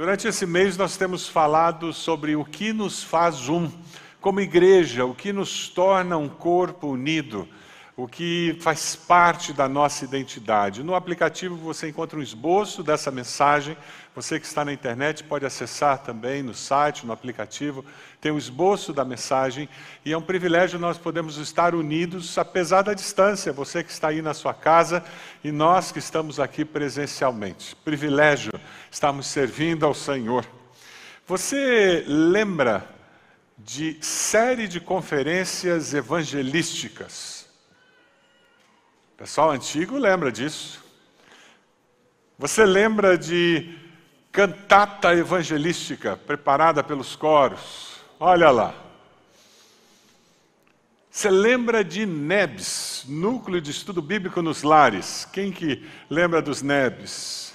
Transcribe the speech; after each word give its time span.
Durante 0.00 0.26
esse 0.26 0.46
mês 0.46 0.78
nós 0.78 0.96
temos 0.96 1.28
falado 1.28 1.92
sobre 1.92 2.34
o 2.34 2.42
que 2.42 2.72
nos 2.72 3.02
faz 3.02 3.50
um, 3.50 3.70
como 4.18 4.40
igreja, 4.40 5.04
o 5.04 5.14
que 5.14 5.30
nos 5.30 5.68
torna 5.68 6.16
um 6.16 6.26
corpo 6.26 6.86
unido, 6.86 7.46
o 8.02 8.08
que 8.08 8.56
faz 8.62 8.96
parte 8.96 9.52
da 9.52 9.68
nossa 9.68 10.06
identidade. 10.06 10.82
No 10.82 10.94
aplicativo 10.94 11.54
você 11.54 11.90
encontra 11.90 12.18
um 12.18 12.22
esboço 12.22 12.82
dessa 12.82 13.10
mensagem. 13.10 13.76
Você 14.14 14.40
que 14.40 14.46
está 14.46 14.64
na 14.64 14.72
internet 14.72 15.22
pode 15.22 15.44
acessar 15.44 15.98
também 15.98 16.42
no 16.42 16.54
site, 16.54 17.04
no 17.04 17.12
aplicativo. 17.12 17.84
Tem 18.18 18.32
um 18.32 18.38
esboço 18.38 18.94
da 18.94 19.04
mensagem 19.04 19.68
e 20.02 20.14
é 20.14 20.16
um 20.16 20.22
privilégio 20.22 20.78
nós 20.78 20.96
podemos 20.96 21.36
estar 21.36 21.74
unidos 21.74 22.38
apesar 22.38 22.80
da 22.80 22.94
distância. 22.94 23.52
Você 23.52 23.84
que 23.84 23.92
está 23.92 24.08
aí 24.08 24.22
na 24.22 24.32
sua 24.32 24.54
casa 24.54 25.04
e 25.44 25.52
nós 25.52 25.92
que 25.92 25.98
estamos 25.98 26.40
aqui 26.40 26.64
presencialmente. 26.64 27.76
Privilégio 27.76 28.50
estarmos 28.90 29.26
servindo 29.26 29.84
ao 29.84 29.92
Senhor. 29.92 30.46
Você 31.26 32.02
lembra 32.06 32.88
de 33.58 33.98
série 34.00 34.66
de 34.66 34.80
conferências 34.80 35.92
evangelísticas? 35.92 37.39
Pessoal 39.20 39.50
antigo 39.50 39.98
lembra 39.98 40.32
disso. 40.32 40.82
Você 42.38 42.64
lembra 42.64 43.18
de 43.18 43.78
cantata 44.32 45.12
evangelística 45.14 46.16
preparada 46.16 46.82
pelos 46.82 47.16
coros? 47.16 48.00
Olha 48.18 48.50
lá. 48.50 48.74
Você 51.10 51.28
lembra 51.28 51.84
de 51.84 52.06
NEBs, 52.06 53.04
Núcleo 53.08 53.60
de 53.60 53.70
Estudo 53.70 54.00
Bíblico 54.00 54.40
nos 54.40 54.62
Lares? 54.62 55.28
Quem 55.30 55.52
que 55.52 55.86
lembra 56.08 56.40
dos 56.40 56.62
NEBs? 56.62 57.52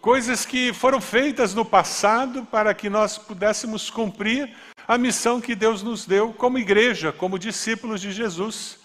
Coisas 0.00 0.46
que 0.46 0.72
foram 0.72 1.00
feitas 1.00 1.54
no 1.54 1.64
passado 1.64 2.44
para 2.44 2.72
que 2.72 2.88
nós 2.88 3.18
pudéssemos 3.18 3.90
cumprir 3.90 4.54
a 4.86 4.96
missão 4.96 5.40
que 5.40 5.56
Deus 5.56 5.82
nos 5.82 6.06
deu 6.06 6.32
como 6.32 6.56
igreja, 6.56 7.10
como 7.10 7.36
discípulos 7.36 8.00
de 8.00 8.12
Jesus 8.12 8.83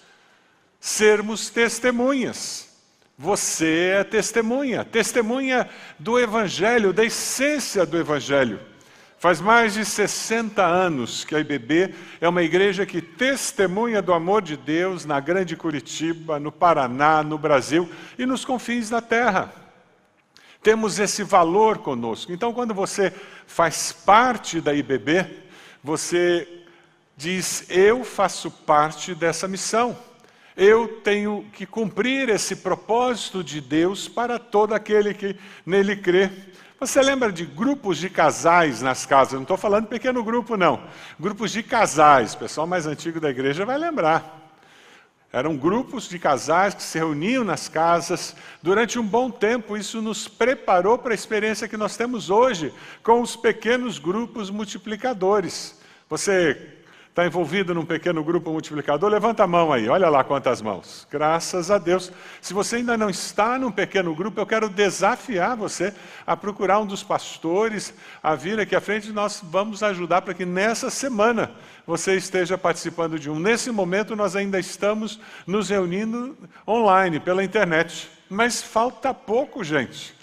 sermos 0.79 1.49
testemunhas. 1.49 2.69
Você 3.17 3.95
é 3.97 4.03
testemunha, 4.03 4.85
testemunha 4.85 5.69
do 5.97 6.17
Evangelho, 6.17 6.93
da 6.93 7.03
essência 7.03 7.85
do 7.85 7.97
Evangelho. 7.97 8.61
Faz 9.17 9.41
mais 9.41 9.73
de 9.73 9.83
60 9.83 10.65
anos 10.65 11.25
que 11.25 11.35
a 11.35 11.39
IBB 11.41 11.93
é 12.21 12.29
uma 12.29 12.41
igreja 12.41 12.85
que 12.85 13.01
testemunha 13.01 14.01
do 14.01 14.13
amor 14.13 14.41
de 14.41 14.55
Deus 14.55 15.03
na 15.03 15.19
Grande 15.19 15.57
Curitiba, 15.57 16.39
no 16.39 16.53
Paraná, 16.53 17.21
no 17.21 17.37
Brasil 17.37 17.89
e 18.17 18.25
nos 18.25 18.45
confins 18.45 18.89
da 18.89 19.01
terra. 19.01 19.53
Temos 20.63 20.97
esse 20.99 21.21
valor 21.21 21.79
conosco. 21.79 22.31
Então, 22.31 22.53
quando 22.53 22.73
você 22.73 23.13
faz 23.45 23.91
parte 23.91 24.61
da 24.61 24.73
IBB, 24.73 25.25
você 25.83 26.47
diz: 27.17 27.65
Eu 27.69 28.05
faço 28.05 28.49
parte 28.49 29.13
dessa 29.13 29.45
missão 29.45 29.97
eu 30.59 30.99
tenho 31.01 31.45
que 31.53 31.65
cumprir 31.65 32.27
esse 32.27 32.57
propósito 32.57 33.41
de 33.41 33.61
Deus 33.61 34.09
para 34.09 34.37
todo 34.37 34.73
aquele 34.73 35.13
que 35.13 35.37
nele 35.65 35.95
crê. 35.95 36.29
Você 36.77 37.01
lembra 37.01 37.31
de 37.31 37.45
grupos 37.45 37.97
de 37.97 38.09
casais 38.09 38.81
nas 38.81 39.05
casas? 39.05 39.35
Não 39.35 39.43
estou 39.43 39.55
falando 39.55 39.87
pequeno 39.87 40.21
grupo, 40.21 40.57
não. 40.57 40.83
Grupos 41.17 41.51
de 41.51 41.63
casais. 41.63 42.33
O 42.33 42.39
pessoal 42.39 42.67
mais 42.67 42.85
antigo 42.85 43.21
da 43.21 43.29
igreja 43.29 43.65
vai 43.65 43.77
lembrar. 43.77 44.51
Eram 45.31 45.55
grupos 45.55 46.09
de 46.09 46.19
casais 46.19 46.73
que 46.73 46.83
se 46.83 46.97
reuniam 46.97 47.45
nas 47.45 47.69
casas 47.69 48.35
durante 48.61 48.99
um 48.99 49.05
bom 49.05 49.31
tempo. 49.31 49.77
Isso 49.77 50.01
nos 50.01 50.27
preparou 50.27 50.97
para 50.97 51.13
a 51.13 51.15
experiência 51.15 51.69
que 51.69 51.77
nós 51.77 51.95
temos 51.95 52.29
hoje 52.29 52.73
com 53.01 53.21
os 53.21 53.37
pequenos 53.37 53.97
grupos 53.97 54.49
multiplicadores. 54.49 55.79
Você 56.09 56.78
Está 57.19 57.27
envolvido 57.27 57.75
num 57.75 57.83
pequeno 57.83 58.23
grupo 58.23 58.49
multiplicador? 58.49 59.09
Levanta 59.09 59.43
a 59.43 59.47
mão 59.47 59.73
aí, 59.73 59.89
olha 59.89 60.07
lá 60.07 60.23
quantas 60.23 60.61
mãos. 60.61 61.05
Graças 61.11 61.69
a 61.69 61.77
Deus. 61.77 62.13
Se 62.39 62.53
você 62.53 62.77
ainda 62.77 62.97
não 62.97 63.09
está 63.09 63.59
num 63.59 63.71
pequeno 63.71 64.15
grupo, 64.15 64.39
eu 64.39 64.45
quero 64.45 64.69
desafiar 64.69 65.57
você 65.57 65.93
a 66.25 66.37
procurar 66.37 66.79
um 66.79 66.85
dos 66.85 67.03
pastores, 67.03 67.93
a 68.23 68.35
vir 68.35 68.57
aqui 68.57 68.73
à 68.73 68.79
frente 68.79 69.11
nós 69.11 69.43
vamos 69.43 69.83
ajudar 69.83 70.21
para 70.21 70.33
que 70.33 70.45
nessa 70.45 70.89
semana 70.89 71.51
você 71.85 72.15
esteja 72.15 72.57
participando 72.57 73.19
de 73.19 73.29
um. 73.29 73.37
Nesse 73.37 73.69
momento, 73.69 74.15
nós 74.15 74.37
ainda 74.37 74.57
estamos 74.57 75.19
nos 75.45 75.67
reunindo 75.67 76.37
online, 76.65 77.19
pela 77.19 77.43
internet. 77.43 78.09
Mas 78.29 78.61
falta 78.61 79.13
pouco, 79.13 79.61
gente. 79.61 80.17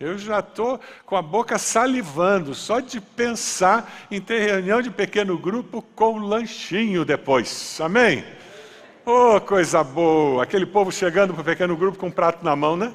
Eu 0.00 0.16
já 0.16 0.38
estou 0.38 0.80
com 1.04 1.14
a 1.14 1.20
boca 1.20 1.58
salivando 1.58 2.54
só 2.54 2.80
de 2.80 3.02
pensar 3.02 4.06
em 4.10 4.18
ter 4.18 4.40
reunião 4.40 4.80
de 4.80 4.90
pequeno 4.90 5.36
grupo 5.36 5.82
com 5.94 6.16
lanchinho 6.16 7.04
depois. 7.04 7.78
Amém? 7.82 8.24
Oh, 9.04 9.38
coisa 9.42 9.84
boa! 9.84 10.42
Aquele 10.42 10.64
povo 10.64 10.90
chegando 10.90 11.34
para 11.34 11.42
o 11.42 11.44
pequeno 11.44 11.76
grupo 11.76 11.98
com 11.98 12.06
um 12.06 12.10
prato 12.10 12.42
na 12.42 12.56
mão, 12.56 12.78
né? 12.78 12.94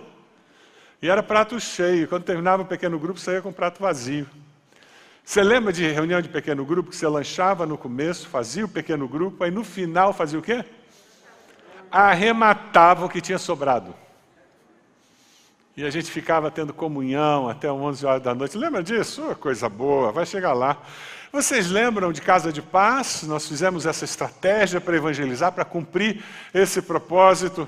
E 0.99 1.07
era 1.07 1.21
prato 1.21 1.59
cheio. 1.59 2.07
Quando 2.07 2.23
terminava 2.23 2.63
o 2.63 2.65
pequeno 2.65 2.97
grupo, 2.97 3.19
saía 3.19 3.39
com 3.39 3.49
um 3.49 3.53
prato 3.53 3.79
vazio. 3.79 4.25
Você 5.23 5.43
lembra 5.43 5.71
de 5.71 5.87
reunião 5.87 6.19
de 6.23 6.29
pequeno 6.29 6.65
grupo 6.65 6.89
que 6.89 6.95
você 6.95 7.07
lanchava 7.07 7.67
no 7.67 7.77
começo, 7.77 8.27
fazia 8.27 8.65
o 8.65 8.69
pequeno 8.69 9.07
grupo, 9.07 9.43
aí 9.43 9.51
no 9.51 9.63
final 9.63 10.11
fazia 10.11 10.39
o 10.39 10.41
quê? 10.41 10.65
Arrematava 11.91 13.05
o 13.05 13.09
que 13.09 13.21
tinha 13.21 13.37
sobrado. 13.37 13.93
E 15.77 15.83
a 15.83 15.89
gente 15.89 16.09
ficava 16.09 16.49
tendo 16.49 16.73
comunhão 16.73 17.49
até 17.49 17.69
11 17.69 18.05
horas 18.05 18.21
da 18.21 18.33
noite. 18.33 18.57
Lembra 18.57 18.81
disso? 18.81 19.21
Oh, 19.29 19.35
coisa 19.35 19.67
boa, 19.67 20.09
vai 20.09 20.25
chegar 20.25 20.53
lá. 20.53 20.81
Vocês 21.33 21.69
lembram 21.69 22.13
de 22.13 22.21
Casa 22.21 22.53
de 22.53 22.61
Paz? 22.61 23.23
Nós 23.23 23.45
fizemos 23.45 23.85
essa 23.85 24.05
estratégia 24.05 24.79
para 24.79 24.95
evangelizar, 24.95 25.51
para 25.51 25.65
cumprir 25.65 26.23
esse 26.53 26.81
propósito. 26.81 27.67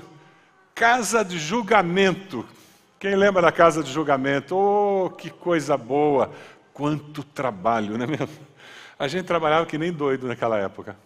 Casa 0.74 1.22
de 1.22 1.38
julgamento. 1.38 2.46
Quem 2.98 3.14
lembra 3.14 3.42
da 3.42 3.52
casa 3.52 3.82
de 3.82 3.92
julgamento? 3.92 4.56
Oh, 4.56 5.10
que 5.10 5.28
coisa 5.28 5.76
boa! 5.76 6.32
Quanto 6.72 7.22
trabalho, 7.22 7.98
não 7.98 8.04
é 8.04 8.08
mesmo? 8.08 8.46
A 8.98 9.06
gente 9.06 9.26
trabalhava 9.26 9.66
que 9.66 9.76
nem 9.76 9.92
doido 9.92 10.26
naquela 10.26 10.56
época. 10.56 10.96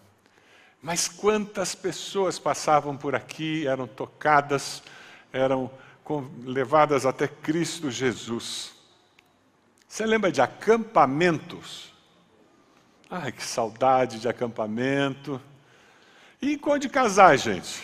Mas 0.80 1.08
quantas 1.08 1.74
pessoas 1.74 2.38
passavam 2.38 2.96
por 2.96 3.16
aqui, 3.16 3.66
eram 3.66 3.88
tocadas, 3.88 4.84
eram 5.32 5.68
levadas 6.44 7.06
até 7.06 7.28
Cristo 7.28 7.90
Jesus. 7.90 8.72
Você 9.86 10.06
lembra 10.06 10.32
de 10.32 10.40
acampamentos? 10.40 11.92
Ai, 13.10 13.30
que 13.30 13.42
saudade 13.42 14.18
de 14.18 14.28
acampamento. 14.28 15.40
E 16.40 16.54
encontro 16.54 16.80
de 16.80 16.88
casais, 16.88 17.42
gente? 17.42 17.82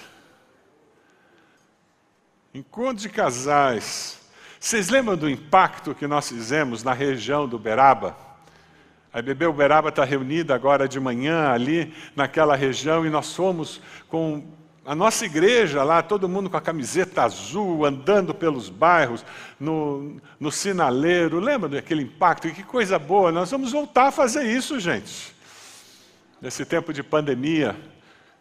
Encontro 2.52 2.96
de 2.96 3.08
casais. 3.08 4.18
Vocês 4.58 4.88
lembram 4.88 5.16
do 5.16 5.28
impacto 5.28 5.94
que 5.94 6.06
nós 6.06 6.28
fizemos 6.28 6.82
na 6.82 6.92
região 6.92 7.46
do 7.46 7.58
Beraba? 7.58 8.16
A 9.12 9.22
Bebê 9.22 9.46
Uberaba 9.46 9.88
está 9.88 10.04
reunida 10.04 10.54
agora 10.54 10.88
de 10.88 11.00
manhã 11.00 11.48
ali 11.50 11.94
naquela 12.14 12.54
região 12.56 13.06
e 13.06 13.10
nós 13.10 13.34
fomos 13.34 13.80
com 14.08 14.46
a 14.84 14.94
nossa 14.94 15.26
igreja 15.26 15.82
lá, 15.82 16.02
todo 16.02 16.28
mundo 16.28 16.48
com 16.48 16.56
a 16.56 16.60
camiseta 16.62 17.22
azul, 17.22 17.84
andando 17.84 18.34
pelos 18.34 18.70
bairros, 18.70 19.24
no, 19.60 20.20
no 20.40 20.50
sinaleiro. 20.50 21.38
Lembra 21.38 21.68
daquele 21.68 22.02
impacto? 22.02 22.50
Que 22.50 22.62
coisa 22.62 22.98
boa. 22.98 23.30
Nós 23.30 23.50
vamos 23.50 23.72
voltar 23.72 24.08
a 24.08 24.12
fazer 24.12 24.44
isso, 24.44 24.80
gente. 24.80 25.34
Nesse 26.40 26.64
tempo 26.64 26.92
de 26.92 27.02
pandemia, 27.02 27.76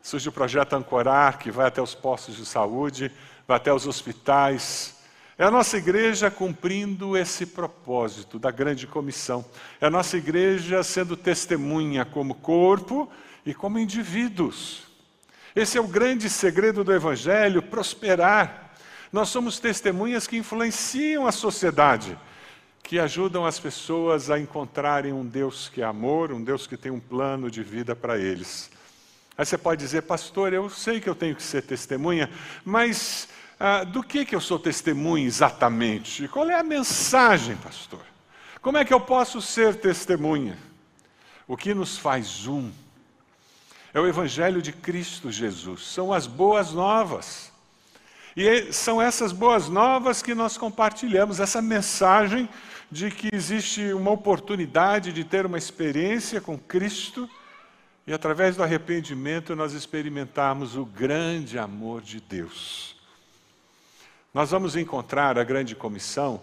surge 0.02 0.30
o 0.30 0.32
projeto 0.32 0.74
Ancorar, 0.74 1.38
que 1.38 1.52
vai 1.52 1.68
até 1.68 1.82
os 1.82 1.94
postos 1.94 2.38
de 2.38 2.46
saúde, 2.46 3.12
vai 3.46 3.58
até 3.58 3.74
os 3.74 3.86
hospitais. 3.86 4.96
É 5.38 5.44
a 5.44 5.52
nossa 5.52 5.78
igreja 5.78 6.32
cumprindo 6.32 7.18
esse 7.18 7.46
propósito 7.46 8.40
da 8.40 8.52
grande 8.52 8.88
comissão. 8.88 9.44
É 9.82 9.88
a 9.88 9.90
nossa 9.90 10.16
igreja 10.16 10.82
sendo 10.82 11.18
testemunha 11.18 12.06
como 12.06 12.36
corpo 12.36 13.12
e 13.46 13.54
como 13.54 13.78
indivíduos. 13.78 14.87
Esse 15.58 15.76
é 15.76 15.82
o 15.82 15.88
grande 15.88 16.30
segredo 16.30 16.84
do 16.84 16.94
Evangelho: 16.94 17.64
prosperar. 17.64 18.76
Nós 19.12 19.30
somos 19.30 19.60
testemunhas 19.60 20.28
que 20.28 20.38
influenciam 20.38 21.26
a 21.26 21.32
sociedade, 21.32 22.16
que 22.84 23.00
ajudam 23.00 23.44
as 23.44 23.60
pessoas 23.60 24.30
a 24.30 24.40
encontrarem 24.40 25.12
um 25.12 25.26
Deus 25.26 25.68
que 25.68 25.82
é 25.82 25.84
amor, 25.84 26.32
um 26.32 26.44
Deus 26.44 26.68
que 26.68 26.78
tem 26.78 26.92
um 26.92 27.00
plano 27.00 27.50
de 27.50 27.64
vida 27.64 27.96
para 27.96 28.20
eles. 28.20 28.70
Aí 29.36 29.48
você 29.48 29.58
pode 29.58 29.82
dizer, 29.82 30.04
pastor, 30.04 30.54
eu 30.54 30.70
sei 30.70 31.02
que 31.02 31.10
eu 31.10 31.16
tenho 31.16 31.36
que 31.36 31.42
ser 31.42 31.64
testemunha, 31.64 32.30
mas 32.64 33.28
ah, 33.60 33.84
do 33.84 34.04
que, 34.04 34.26
que 34.26 34.36
eu 34.36 34.42
sou 34.42 34.60
testemunha 34.60 35.26
exatamente? 35.26 36.28
Qual 36.28 36.48
é 36.48 36.60
a 36.60 36.64
mensagem, 36.64 37.56
pastor? 37.56 38.06
Como 38.62 38.78
é 38.78 38.86
que 38.86 38.94
eu 38.94 39.00
posso 39.00 39.42
ser 39.42 39.76
testemunha? 39.78 40.56
O 41.48 41.58
que 41.58 41.74
nos 41.74 41.98
faz 41.98 42.46
um? 42.46 42.72
É 43.98 44.00
o 44.00 44.06
Evangelho 44.06 44.62
de 44.62 44.72
Cristo 44.72 45.32
Jesus, 45.32 45.88
são 45.88 46.14
as 46.14 46.28
boas 46.28 46.72
novas. 46.72 47.52
E 48.36 48.48
é, 48.48 48.72
são 48.72 49.02
essas 49.02 49.32
boas 49.32 49.68
novas 49.70 50.22
que 50.22 50.36
nós 50.36 50.56
compartilhamos, 50.56 51.40
essa 51.40 51.64
mensagem 51.64 52.48
de 52.92 53.10
que 53.10 53.28
existe 53.34 53.92
uma 53.94 54.12
oportunidade 54.12 55.12
de 55.12 55.24
ter 55.24 55.48
uma 55.48 55.58
experiência 55.58 56.40
com 56.40 56.60
Cristo 56.60 57.28
e, 58.06 58.14
através 58.14 58.56
do 58.56 58.62
arrependimento, 58.62 59.56
nós 59.56 59.74
experimentarmos 59.74 60.76
o 60.76 60.86
grande 60.86 61.58
amor 61.58 62.04
de 62.04 62.22
Deus. 62.22 62.96
Nós 64.32 64.52
vamos 64.52 64.76
encontrar 64.76 65.40
a 65.40 65.44
grande 65.44 65.74
comissão 65.74 66.40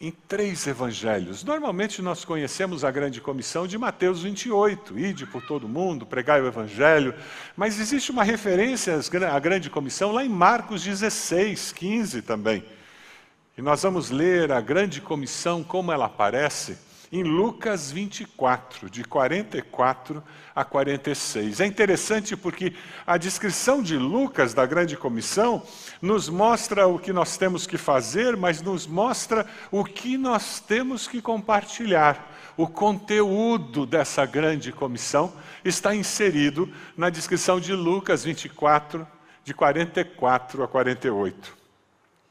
em 0.00 0.10
três 0.10 0.66
evangelhos. 0.66 1.44
Normalmente 1.44 2.00
nós 2.00 2.24
conhecemos 2.24 2.84
a 2.84 2.90
grande 2.90 3.20
comissão 3.20 3.66
de 3.66 3.76
Mateus 3.76 4.22
28, 4.22 4.98
ide 4.98 5.26
por 5.26 5.42
todo 5.42 5.68
mundo, 5.68 6.06
pregai 6.06 6.40
o 6.40 6.46
evangelho, 6.46 7.14
mas 7.56 7.78
existe 7.78 8.10
uma 8.10 8.24
referência 8.24 8.98
à 9.30 9.38
grande 9.38 9.68
comissão 9.68 10.12
lá 10.12 10.24
em 10.24 10.28
Marcos 10.28 10.82
16, 10.82 11.72
15 11.72 12.22
também. 12.22 12.64
E 13.58 13.62
nós 13.62 13.82
vamos 13.82 14.10
ler 14.10 14.50
a 14.52 14.60
grande 14.60 15.00
comissão 15.00 15.62
como 15.62 15.92
ela 15.92 16.06
aparece 16.06 16.78
em 17.12 17.24
Lucas 17.24 17.90
24, 17.90 18.88
de 18.88 19.02
44 19.02 20.22
a 20.54 20.64
46. 20.64 21.60
É 21.60 21.66
interessante 21.66 22.36
porque 22.36 22.72
a 23.04 23.16
descrição 23.16 23.82
de 23.82 23.96
Lucas 23.96 24.54
da 24.54 24.64
grande 24.64 24.96
comissão 24.96 25.62
nos 26.00 26.28
mostra 26.28 26.86
o 26.86 26.98
que 27.00 27.12
nós 27.12 27.36
temos 27.36 27.66
que 27.66 27.76
fazer, 27.76 28.36
mas 28.36 28.62
nos 28.62 28.86
mostra 28.86 29.44
o 29.72 29.84
que 29.84 30.16
nós 30.16 30.60
temos 30.60 31.08
que 31.08 31.20
compartilhar. 31.20 32.30
O 32.56 32.68
conteúdo 32.68 33.84
dessa 33.84 34.24
grande 34.24 34.70
comissão 34.70 35.32
está 35.64 35.94
inserido 35.94 36.72
na 36.96 37.10
descrição 37.10 37.58
de 37.58 37.72
Lucas 37.72 38.22
24, 38.22 39.06
de 39.42 39.52
44 39.52 40.62
a 40.62 40.68
48 40.68 41.60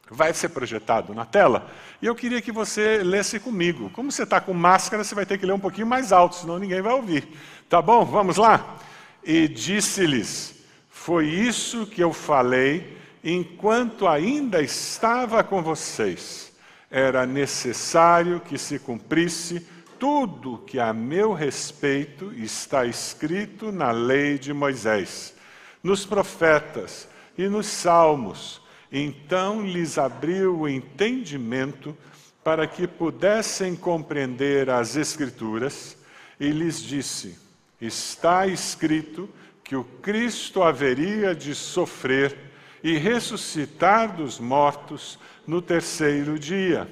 vai 0.10 0.34
ser 0.34 0.50
projetado 0.50 1.14
na 1.14 1.26
tela. 1.26 1.70
E 2.02 2.06
eu 2.06 2.16
queria 2.16 2.42
que 2.42 2.52
você 2.52 3.04
lesse 3.04 3.40
comigo. 3.40 3.90
Como 3.92 4.12
você 4.12 4.24
está 4.24 4.42
com 4.42 4.54
máscara, 4.54 5.04
você 5.04 5.14
vai 5.14 5.26
ter 5.26 5.38
que 5.38 5.46
ler 5.46 5.54
um 5.54 5.60
pouquinho 5.60 5.88
mais 5.88 6.12
alto, 6.12 6.36
senão 6.36 6.58
ninguém 6.58 6.82
vai 6.82 6.94
ouvir. 6.94 7.28
Tá 7.70 7.82
bom? 7.82 8.04
Vamos 8.04 8.38
lá? 8.38 8.78
E 9.24 9.48
disse-lhes: 9.48 10.56
Foi 10.90 11.28
isso 11.28 11.86
que 11.86 12.02
eu 12.02 12.12
falei 12.12 12.98
enquanto 13.24 14.08
ainda 14.08 14.62
estava 14.62 15.44
com 15.44 15.62
vocês. 15.62 16.52
Era 16.90 17.26
necessário 17.26 18.40
que 18.40 18.58
se 18.58 18.80
cumprisse 18.80 19.68
tudo 20.00 20.64
que 20.66 20.80
a 20.80 20.94
meu 20.94 21.34
respeito 21.34 22.34
está 22.34 22.86
escrito 22.86 23.72
na 23.72 23.92
lei 23.92 24.40
de 24.40 24.54
Moisés, 24.54 25.36
nos 25.84 26.06
profetas 26.06 27.08
e 27.38 27.48
nos 27.48 27.68
salmos 27.68 28.62
então 28.92 29.62
lhes 29.62 29.98
abriu 29.98 30.60
o 30.60 30.68
entendimento 30.68 31.96
para 32.44 32.66
que 32.66 32.88
pudessem 32.88 33.76
compreender 33.76 34.70
as 34.70 34.96
Escrituras 34.96 35.98
e 36.40 36.50
lhes 36.50 36.82
disse: 36.82 37.38
Está 37.80 38.48
escrito 38.48 39.30
que 39.64 39.76
o 39.76 39.84
Cristo 39.84 40.64
haveria 40.64 41.36
de 41.36 41.54
sofrer 41.54 42.36
e 42.84 42.98
ressuscitar 42.98 44.16
dos 44.16 44.40
mortos 44.40 45.20
no 45.46 45.62
terceiro 45.62 46.40
dia, 46.40 46.90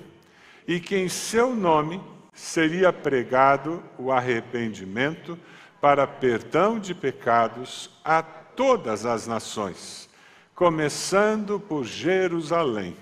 e 0.68 0.80
que 0.80 0.96
em 0.96 1.10
seu 1.10 1.56
nome 1.56 2.00
seria 2.34 2.94
pregado 2.94 3.82
o 3.98 4.12
arrependimento 4.12 5.40
para 5.82 6.06
perdão 6.06 6.78
de 6.78 6.94
pecados 6.94 7.90
a 8.04 8.22
todas 8.22 9.06
as 9.06 9.26
nações 9.26 10.07
começando 10.58 11.60
por 11.60 11.86
Jerusalém. 11.86 12.98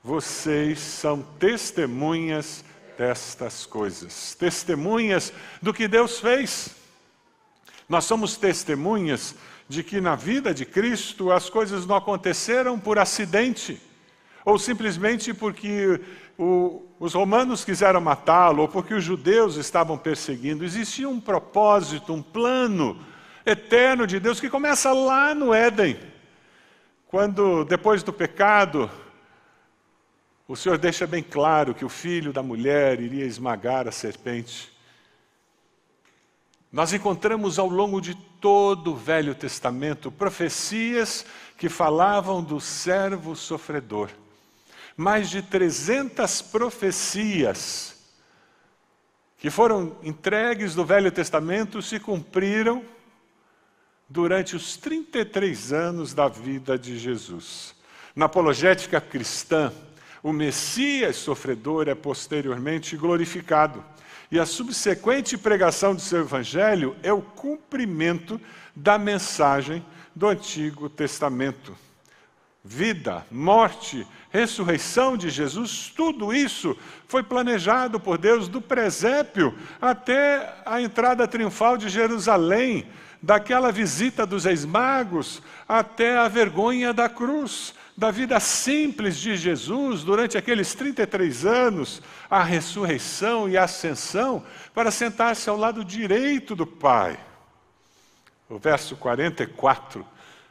Vocês 0.00 0.78
são 0.78 1.22
testemunhas 1.40 2.64
destas 2.96 3.66
coisas, 3.66 4.36
testemunhas 4.36 5.32
do 5.60 5.74
que 5.74 5.88
Deus 5.88 6.20
fez. 6.20 6.76
Nós 7.88 8.04
somos 8.04 8.36
testemunhas 8.36 9.34
de 9.68 9.82
que 9.82 10.00
na 10.00 10.14
vida 10.14 10.54
de 10.54 10.64
Cristo 10.64 11.32
as 11.32 11.50
coisas 11.50 11.84
não 11.84 11.96
aconteceram 11.96 12.78
por 12.78 12.96
acidente, 12.96 13.82
ou 14.44 14.56
simplesmente 14.56 15.34
porque 15.34 16.00
o, 16.38 16.80
os 17.00 17.12
romanos 17.12 17.64
quiseram 17.64 18.00
matá-lo, 18.00 18.62
ou 18.62 18.68
porque 18.68 18.94
os 18.94 19.02
judeus 19.02 19.56
estavam 19.56 19.98
perseguindo. 19.98 20.64
Existia 20.64 21.08
um 21.08 21.18
propósito, 21.18 22.12
um 22.12 22.22
plano 22.22 23.04
eterno 23.44 24.06
de 24.06 24.20
Deus 24.20 24.38
que 24.38 24.48
começa 24.48 24.92
lá 24.92 25.34
no 25.34 25.52
Éden. 25.52 26.13
Quando, 27.14 27.64
depois 27.64 28.02
do 28.02 28.12
pecado, 28.12 28.90
o 30.48 30.56
Senhor 30.56 30.76
deixa 30.76 31.06
bem 31.06 31.22
claro 31.22 31.72
que 31.72 31.84
o 31.84 31.88
filho 31.88 32.32
da 32.32 32.42
mulher 32.42 32.98
iria 33.00 33.24
esmagar 33.24 33.86
a 33.86 33.92
serpente. 33.92 34.72
Nós 36.72 36.92
encontramos 36.92 37.56
ao 37.56 37.68
longo 37.68 38.00
de 38.00 38.16
todo 38.40 38.90
o 38.90 38.96
Velho 38.96 39.32
Testamento 39.32 40.10
profecias 40.10 41.24
que 41.56 41.68
falavam 41.68 42.42
do 42.42 42.60
servo 42.60 43.36
sofredor. 43.36 44.10
Mais 44.96 45.30
de 45.30 45.40
300 45.40 46.42
profecias 46.42 47.94
que 49.38 49.50
foram 49.50 49.96
entregues 50.02 50.74
do 50.74 50.84
Velho 50.84 51.12
Testamento 51.12 51.80
se 51.80 52.00
cumpriram 52.00 52.84
durante 54.14 54.54
os 54.54 54.76
33 54.76 55.72
anos 55.72 56.14
da 56.14 56.28
vida 56.28 56.78
de 56.78 56.96
Jesus. 56.96 57.74
Na 58.14 58.26
apologética 58.26 59.00
cristã, 59.00 59.72
o 60.22 60.32
Messias 60.32 61.16
sofredor 61.16 61.88
é 61.88 61.96
posteriormente 61.96 62.96
glorificado. 62.96 63.84
E 64.30 64.38
a 64.38 64.46
subsequente 64.46 65.36
pregação 65.36 65.96
do 65.96 66.00
seu 66.00 66.20
evangelho 66.20 66.94
é 67.02 67.12
o 67.12 67.20
cumprimento 67.20 68.40
da 68.74 68.96
mensagem 68.98 69.84
do 70.14 70.28
Antigo 70.28 70.88
Testamento. 70.88 71.76
Vida, 72.64 73.26
morte, 73.32 74.06
ressurreição 74.30 75.16
de 75.16 75.28
Jesus, 75.28 75.92
tudo 75.94 76.32
isso 76.32 76.78
foi 77.08 77.24
planejado 77.24 77.98
por 77.98 78.16
Deus 78.16 78.46
do 78.46 78.60
presépio 78.60 79.58
até 79.82 80.54
a 80.64 80.80
entrada 80.80 81.26
triunfal 81.26 81.76
de 81.76 81.88
Jerusalém, 81.88 82.86
daquela 83.24 83.72
visita 83.72 84.26
dos 84.26 84.44
ex-magos 84.44 85.40
até 85.66 86.18
a 86.18 86.28
vergonha 86.28 86.92
da 86.92 87.08
cruz, 87.08 87.74
da 87.96 88.10
vida 88.10 88.38
simples 88.38 89.16
de 89.16 89.34
Jesus 89.34 90.04
durante 90.04 90.36
aqueles 90.36 90.74
33 90.74 91.46
anos, 91.46 92.02
a 92.28 92.42
ressurreição 92.42 93.48
e 93.48 93.56
a 93.56 93.64
ascensão, 93.64 94.44
para 94.74 94.90
sentar-se 94.90 95.48
ao 95.48 95.56
lado 95.56 95.82
direito 95.82 96.54
do 96.54 96.66
Pai. 96.66 97.18
O 98.46 98.58
verso 98.58 98.94
44 98.94 100.06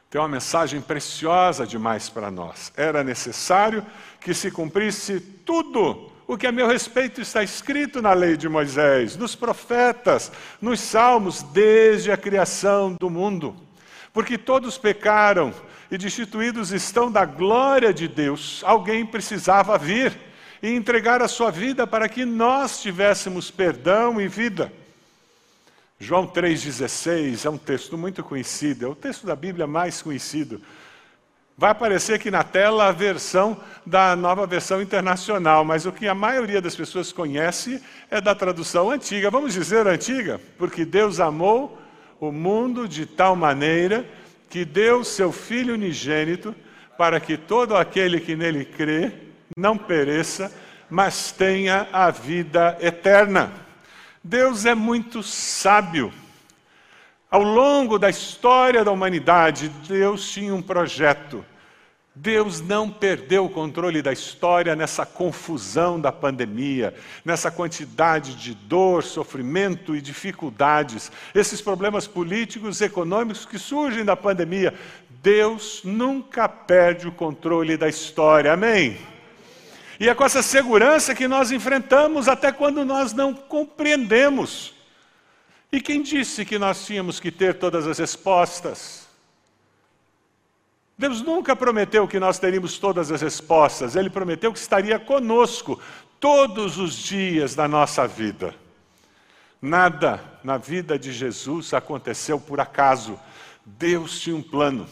tem 0.09 0.19
uma 0.19 0.27
mensagem 0.27 0.81
preciosa 0.81 1.67
demais 1.67 2.09
para 2.09 2.31
nós. 2.31 2.73
Era 2.75 3.03
necessário 3.03 3.85
que 4.19 4.33
se 4.33 4.49
cumprisse 4.49 5.19
tudo 5.19 6.11
o 6.33 6.37
que 6.37 6.47
a 6.47 6.51
meu 6.51 6.67
respeito 6.67 7.21
está 7.21 7.43
escrito 7.43 8.01
na 8.01 8.13
lei 8.13 8.35
de 8.35 8.49
Moisés, 8.49 9.15
nos 9.15 9.35
profetas, 9.35 10.31
nos 10.59 10.79
salmos, 10.79 11.43
desde 11.43 12.11
a 12.11 12.17
criação 12.17 12.95
do 12.99 13.09
mundo. 13.09 13.55
Porque 14.11 14.37
todos 14.37 14.77
pecaram 14.77 15.53
e 15.91 15.97
destituídos 15.97 16.71
estão 16.71 17.11
da 17.11 17.23
glória 17.23 17.93
de 17.93 18.07
Deus. 18.07 18.63
Alguém 18.65 19.05
precisava 19.05 19.77
vir 19.77 20.17
e 20.61 20.69
entregar 20.69 21.21
a 21.21 21.27
sua 21.27 21.51
vida 21.51 21.85
para 21.85 22.09
que 22.09 22.25
nós 22.25 22.81
tivéssemos 22.81 23.51
perdão 23.51 24.19
e 24.19 24.27
vida. 24.27 24.71
João 25.99 26.27
3,16 26.27 27.45
é 27.45 27.49
um 27.49 27.57
texto 27.57 27.97
muito 27.97 28.23
conhecido, 28.23 28.85
é 28.85 28.89
o 28.89 28.95
texto 28.95 29.25
da 29.25 29.35
Bíblia 29.35 29.67
mais 29.67 30.01
conhecido 30.01 30.61
Vai 31.55 31.69
aparecer 31.69 32.15
aqui 32.15 32.31
na 32.31 32.43
tela 32.43 32.87
a 32.87 32.91
versão 32.91 33.57
da 33.85 34.15
nova 34.15 34.47
versão 34.47 34.81
internacional, 34.81 35.63
mas 35.63 35.85
o 35.85 35.91
que 35.91 36.07
a 36.07 36.15
maioria 36.15 36.59
das 36.59 36.75
pessoas 36.75 37.11
conhece 37.11 37.81
é 38.09 38.19
da 38.19 38.33
tradução 38.33 38.89
antiga. 38.89 39.29
Vamos 39.29 39.53
dizer 39.53 39.85
antiga? 39.85 40.41
Porque 40.57 40.83
Deus 40.83 41.19
amou 41.19 41.79
o 42.19 42.31
mundo 42.31 42.87
de 42.87 43.05
tal 43.05 43.35
maneira 43.35 44.03
que 44.49 44.65
deu 44.65 45.03
seu 45.03 45.31
Filho 45.31 45.75
unigênito 45.75 46.55
para 46.97 47.19
que 47.19 47.37
todo 47.37 47.75
aquele 47.75 48.19
que 48.19 48.35
nele 48.35 48.65
crê 48.65 49.11
não 49.55 49.77
pereça, 49.77 50.51
mas 50.89 51.31
tenha 51.31 51.87
a 51.93 52.09
vida 52.09 52.77
eterna. 52.81 53.51
Deus 54.23 54.65
é 54.65 54.73
muito 54.73 55.21
sábio. 55.21 56.11
Ao 57.33 57.41
longo 57.41 57.97
da 57.97 58.11
história 58.11 58.85
da 58.85 58.91
humanidade, 58.91 59.67
Deus 59.87 60.29
tinha 60.29 60.53
um 60.53 60.61
projeto. 60.61 61.43
Deus 62.13 62.61
não 62.61 62.87
perdeu 62.91 63.45
o 63.45 63.49
controle 63.49 64.03
da 64.03 64.13
história 64.13 64.75
nessa 64.75 65.03
confusão 65.03 65.99
da 65.99 66.11
pandemia, 66.11 66.93
nessa 67.25 67.49
quantidade 67.49 68.35
de 68.35 68.53
dor, 68.53 69.01
sofrimento 69.01 69.95
e 69.95 70.01
dificuldades, 70.01 71.11
esses 71.33 71.59
problemas 71.59 72.05
políticos 72.05 72.79
e 72.81 72.85
econômicos 72.85 73.47
que 73.47 73.57
surgem 73.57 74.05
da 74.05 74.15
pandemia. 74.15 74.71
Deus 75.23 75.81
nunca 75.83 76.47
perde 76.47 77.07
o 77.07 77.11
controle 77.11 77.77
da 77.77 77.89
história, 77.89 78.53
amém? 78.53 78.95
E 79.99 80.07
é 80.07 80.13
com 80.13 80.23
essa 80.23 80.43
segurança 80.43 81.15
que 81.15 81.27
nós 81.27 81.51
enfrentamos 81.51 82.27
até 82.27 82.51
quando 82.51 82.85
nós 82.85 83.11
não 83.11 83.33
compreendemos. 83.33 84.72
E 85.73 85.81
quem 85.81 86.03
disse 86.03 86.45
que 86.45 86.59
nós 86.59 86.85
tínhamos 86.85 87.19
que 87.19 87.31
ter 87.31 87.55
todas 87.55 87.87
as 87.87 87.97
respostas? 87.97 89.07
Deus 90.95 91.19
nunca 91.19 91.55
prometeu 91.55 92.07
que 92.07 92.19
nós 92.19 92.37
teríamos 92.37 92.77
todas 92.77 93.11
as 93.11 93.23
respostas, 93.23 93.95
Ele 93.95 94.07
prometeu 94.07 94.53
que 94.53 94.59
estaria 94.59 94.99
conosco 94.99 95.81
todos 96.19 96.77
os 96.77 96.93
dias 96.93 97.55
da 97.55 97.67
nossa 97.67 98.07
vida. 98.07 98.53
Nada 99.59 100.23
na 100.43 100.59
vida 100.59 100.99
de 100.99 101.11
Jesus 101.11 101.73
aconteceu 101.73 102.39
por 102.39 102.59
acaso. 102.59 103.19
Deus 103.65 104.19
tinha 104.19 104.35
um 104.35 104.43
plano. 104.43 104.87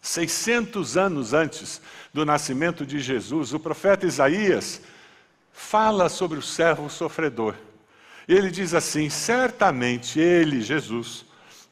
600 0.00 0.96
anos 0.96 1.34
antes 1.34 1.82
do 2.14 2.24
nascimento 2.24 2.86
de 2.86 2.98
Jesus, 2.98 3.52
o 3.52 3.60
profeta 3.60 4.06
Isaías 4.06 4.80
fala 5.52 6.08
sobre 6.08 6.38
o 6.38 6.42
servo 6.42 6.88
sofredor. 6.88 7.54
Ele 8.28 8.50
diz 8.50 8.74
assim: 8.74 9.08
certamente 9.08 10.20
ele, 10.20 10.60
Jesus, 10.60 11.24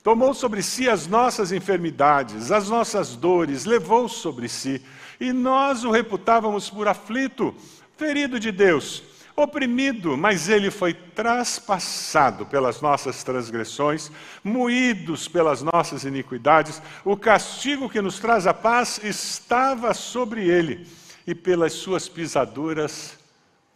tomou 0.02 0.34
sobre 0.34 0.62
si 0.62 0.88
as 0.88 1.06
nossas 1.06 1.52
enfermidades, 1.52 2.50
as 2.50 2.68
nossas 2.68 3.16
dores, 3.16 3.64
levou 3.64 4.08
sobre 4.08 4.48
si, 4.48 4.82
e 5.20 5.32
nós 5.32 5.84
o 5.84 5.90
reputávamos 5.90 6.70
por 6.70 6.88
aflito, 6.88 7.54
ferido 7.96 8.40
de 8.40 8.50
Deus 8.50 9.02
oprimido, 9.42 10.16
mas 10.16 10.48
ele 10.48 10.70
foi 10.70 10.92
traspassado 10.92 12.46
pelas 12.46 12.80
nossas 12.80 13.22
transgressões, 13.22 14.10
moídos 14.42 15.28
pelas 15.28 15.62
nossas 15.62 16.04
iniquidades. 16.04 16.80
O 17.04 17.16
castigo 17.16 17.88
que 17.88 18.00
nos 18.00 18.18
traz 18.18 18.46
a 18.46 18.54
paz 18.54 19.00
estava 19.02 19.94
sobre 19.94 20.46
ele, 20.46 20.86
e 21.26 21.34
pelas 21.34 21.72
suas 21.72 22.08
pisaduras 22.08 23.18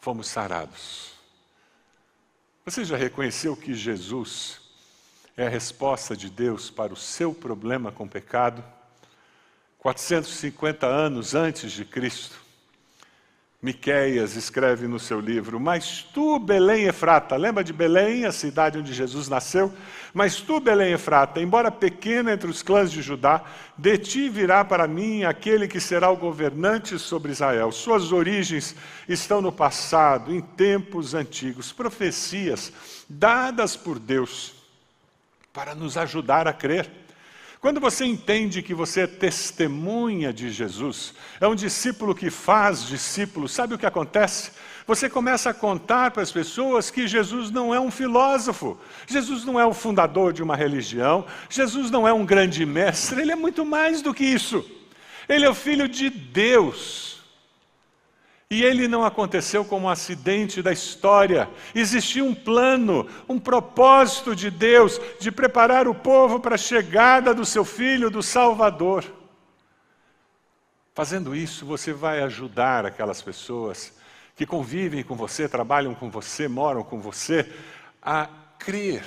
fomos 0.01 0.29
sarados. 0.29 1.14
Você 2.67 2.83
já 2.83 2.97
reconheceu 2.97 3.55
que 3.55 3.75
Jesus 3.75 4.59
é 5.37 5.47
a 5.47 5.51
resposta 5.51 6.17
de 6.17 6.31
Deus 6.31 6.71
para 6.71 6.95
o 6.95 6.97
seu 6.97 7.35
problema 7.35 7.93
com 7.93 8.05
o 8.05 8.09
pecado? 8.09 8.65
450 9.79 10.87
anos 10.87 11.35
antes 11.35 11.71
de 11.73 11.85
Cristo, 11.85 12.41
Miqueias 13.65 14.37
escreve 14.37 14.87
no 14.87 15.01
seu 15.01 15.19
livro: 15.19 15.59
Mas 15.59 16.03
tu, 16.13 16.39
Belém 16.39 16.85
Efrata, 16.85 17.35
lembra 17.35 17.65
de 17.65 17.73
Belém, 17.73 18.27
a 18.27 18.31
cidade 18.31 18.79
onde 18.79 18.93
Jesus 18.93 19.27
nasceu? 19.27 19.73
Mas 20.13 20.37
tu, 20.37 20.61
Belém 20.61 20.93
Efrata, 20.93 21.41
embora 21.41 21.71
pequena 21.71 22.35
entre 22.35 22.51
os 22.51 22.63
clãs 22.63 22.93
de 22.93 23.01
Judá, 23.01 23.43
de 23.79 23.97
ti 23.97 24.29
virá 24.29 24.67
para 24.67 24.87
mim 24.87 25.25
aquele 25.25 25.67
que 25.67 25.81
será 25.81 26.11
o 26.11 26.17
governante 26.17 26.99
sobre 26.99 27.33
Israel. 27.33 27.73
Suas 27.73 28.13
origens 28.13 28.77
estão 29.09 29.41
no 29.41 29.51
passado, 29.51 30.31
em 30.31 30.43
tempos 30.43 31.15
antigos, 31.15 31.73
profecias 31.73 32.71
dadas 33.09 33.79
por 33.79 33.99
Deus 33.99 34.57
para 35.55 35.75
nos 35.75 35.97
ajudar 35.97 36.47
a 36.47 36.53
crer. 36.53 37.04
Quando 37.65 37.81
você 37.81 38.05
entende 38.05 38.61
que 38.61 38.75
você 38.75 39.01
é 39.01 39.07
testemunha 39.07 40.35
de 40.35 40.51
Jesus, 40.51 41.15
é 41.41 41.49
um 41.49 41.55
discípulo 41.55 42.15
que 42.15 42.29
faz 42.29 42.87
discípulos, 42.87 43.53
sabe 43.53 43.73
o 43.75 43.79
que 43.79 43.87
acontece? 43.87 44.51
Você 44.87 45.09
começa 45.09 45.49
a 45.49 45.55
contar 45.55 46.11
para 46.11 46.23
as 46.23 46.31
pessoas 46.31 46.91
que 46.91 47.09
Jesus 47.09 47.51
não 47.51 47.75
é 47.75 47.81
um 47.81 47.91
filósofo, 47.91 48.79
Jesus 49.07 49.47
não 49.47 49.59
é 49.59 49.65
o 49.65 49.73
fundador 49.73 50.31
de 50.31 50.43
uma 50.43 50.55
religião, 50.55 51.25
Jesus 51.49 51.91
não 51.91 52.07
é 52.07 52.13
um 52.13 52.27
grande 52.27 52.67
mestre, 52.67 53.23
ele 53.23 53.33
é 53.33 53.37
muito 53.37 53.65
mais 53.65 54.03
do 54.03 54.13
que 54.13 54.27
isso. 54.27 54.63
Ele 55.27 55.47
é 55.47 55.49
o 55.49 55.55
filho 55.55 55.89
de 55.89 56.11
Deus. 56.11 57.14
E 58.55 58.63
ele 58.63 58.87
não 58.87 59.05
aconteceu 59.05 59.65
como 59.65 59.87
um 59.87 59.91
acidente 59.91 60.63
da 60.63 60.73
história. 60.73 61.51
Existia 61.75 62.23
um 62.23 62.33
plano, 62.33 63.05
um 63.29 63.37
propósito 63.37 64.33
de 64.33 64.49
Deus 64.49 65.01
de 65.19 65.33
preparar 65.33 65.89
o 65.89 65.95
povo 65.95 66.39
para 66.39 66.55
a 66.55 66.59
chegada 66.59 67.35
do 67.35 67.45
seu 67.45 67.65
filho, 67.65 68.09
do 68.09 68.23
Salvador. 68.23 69.05
Fazendo 70.95 71.35
isso, 71.35 71.67
você 71.67 71.93
vai 71.93 72.23
ajudar 72.23 72.87
aquelas 72.87 73.21
pessoas 73.21 73.93
que 74.37 74.47
convivem 74.47 75.03
com 75.03 75.17
você, 75.17 75.49
trabalham 75.49 75.93
com 75.93 76.09
você, 76.09 76.47
moram 76.47 76.85
com 76.85 77.01
você, 77.01 77.53
a 78.01 78.29
crer 78.57 79.05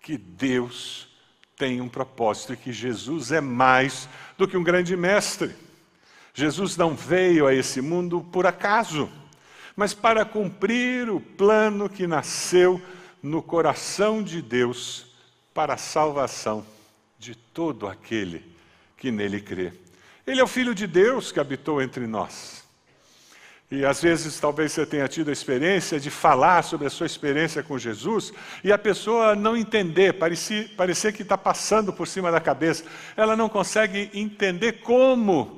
que 0.00 0.16
Deus 0.16 1.08
tem 1.56 1.80
um 1.80 1.88
propósito 1.88 2.52
e 2.52 2.56
que 2.56 2.72
Jesus 2.72 3.32
é 3.32 3.40
mais 3.40 4.08
do 4.36 4.46
que 4.46 4.56
um 4.56 4.62
grande 4.62 4.96
mestre. 4.96 5.66
Jesus 6.38 6.76
não 6.76 6.94
veio 6.94 7.48
a 7.48 7.52
esse 7.52 7.80
mundo 7.80 8.24
por 8.30 8.46
acaso, 8.46 9.10
mas 9.74 9.92
para 9.92 10.24
cumprir 10.24 11.10
o 11.10 11.18
plano 11.18 11.88
que 11.88 12.06
nasceu 12.06 12.80
no 13.20 13.42
coração 13.42 14.22
de 14.22 14.40
Deus 14.40 15.16
para 15.52 15.74
a 15.74 15.76
salvação 15.76 16.64
de 17.18 17.34
todo 17.34 17.88
aquele 17.88 18.44
que 18.96 19.10
nele 19.10 19.40
crê. 19.40 19.72
Ele 20.24 20.40
é 20.40 20.44
o 20.44 20.46
Filho 20.46 20.76
de 20.76 20.86
Deus 20.86 21.32
que 21.32 21.40
habitou 21.40 21.82
entre 21.82 22.06
nós. 22.06 22.62
E 23.68 23.84
às 23.84 24.00
vezes 24.00 24.38
talvez 24.38 24.70
você 24.70 24.86
tenha 24.86 25.08
tido 25.08 25.30
a 25.30 25.32
experiência 25.32 25.98
de 25.98 26.08
falar 26.08 26.62
sobre 26.62 26.86
a 26.86 26.90
sua 26.90 27.06
experiência 27.06 27.64
com 27.64 27.76
Jesus 27.76 28.32
e 28.62 28.70
a 28.70 28.78
pessoa 28.78 29.34
não 29.34 29.56
entender, 29.56 30.12
parecer, 30.12 30.68
parecer 30.76 31.12
que 31.12 31.22
está 31.22 31.36
passando 31.36 31.92
por 31.92 32.06
cima 32.06 32.30
da 32.30 32.40
cabeça. 32.40 32.84
Ela 33.16 33.34
não 33.34 33.48
consegue 33.48 34.08
entender 34.14 34.74
como 34.82 35.57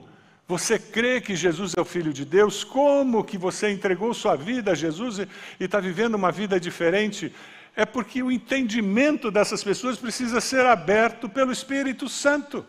você 0.50 0.80
crê 0.80 1.21
que 1.21 1.37
Jesus 1.37 1.75
é 1.76 1.80
o 1.80 1.85
Filho 1.85 2.12
de 2.12 2.25
Deus? 2.25 2.64
Como 2.64 3.23
que 3.23 3.38
você 3.38 3.71
entregou 3.71 4.12
sua 4.12 4.35
vida 4.35 4.73
a 4.73 4.75
Jesus 4.75 5.21
e 5.21 5.28
está 5.61 5.78
vivendo 5.78 6.16
uma 6.16 6.33
vida 6.33 6.59
diferente? 6.59 7.33
É 7.76 7.87
porque 7.87 8.21
o 8.21 8.33
entendimento 8.33 9.30
dessas 9.30 9.62
pessoas 9.62 9.97
precisa 9.97 10.40
ser 10.40 10.66
aberto 10.66 11.28
pelo 11.28 11.52
Espírito 11.52 12.09
Santo. 12.09 12.66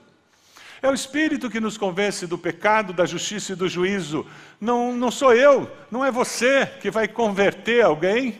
É 0.79 0.87
o 0.87 0.93
Espírito 0.93 1.49
que 1.49 1.59
nos 1.59 1.75
convence 1.75 2.27
do 2.27 2.37
pecado, 2.37 2.93
da 2.93 3.07
justiça 3.07 3.53
e 3.53 3.55
do 3.55 3.67
juízo. 3.67 4.27
Não, 4.59 4.93
não 4.95 5.09
sou 5.09 5.33
eu, 5.33 5.67
não 5.89 6.05
é 6.05 6.11
você 6.11 6.67
que 6.67 6.91
vai 6.91 7.07
converter 7.07 7.83
alguém. 7.83 8.39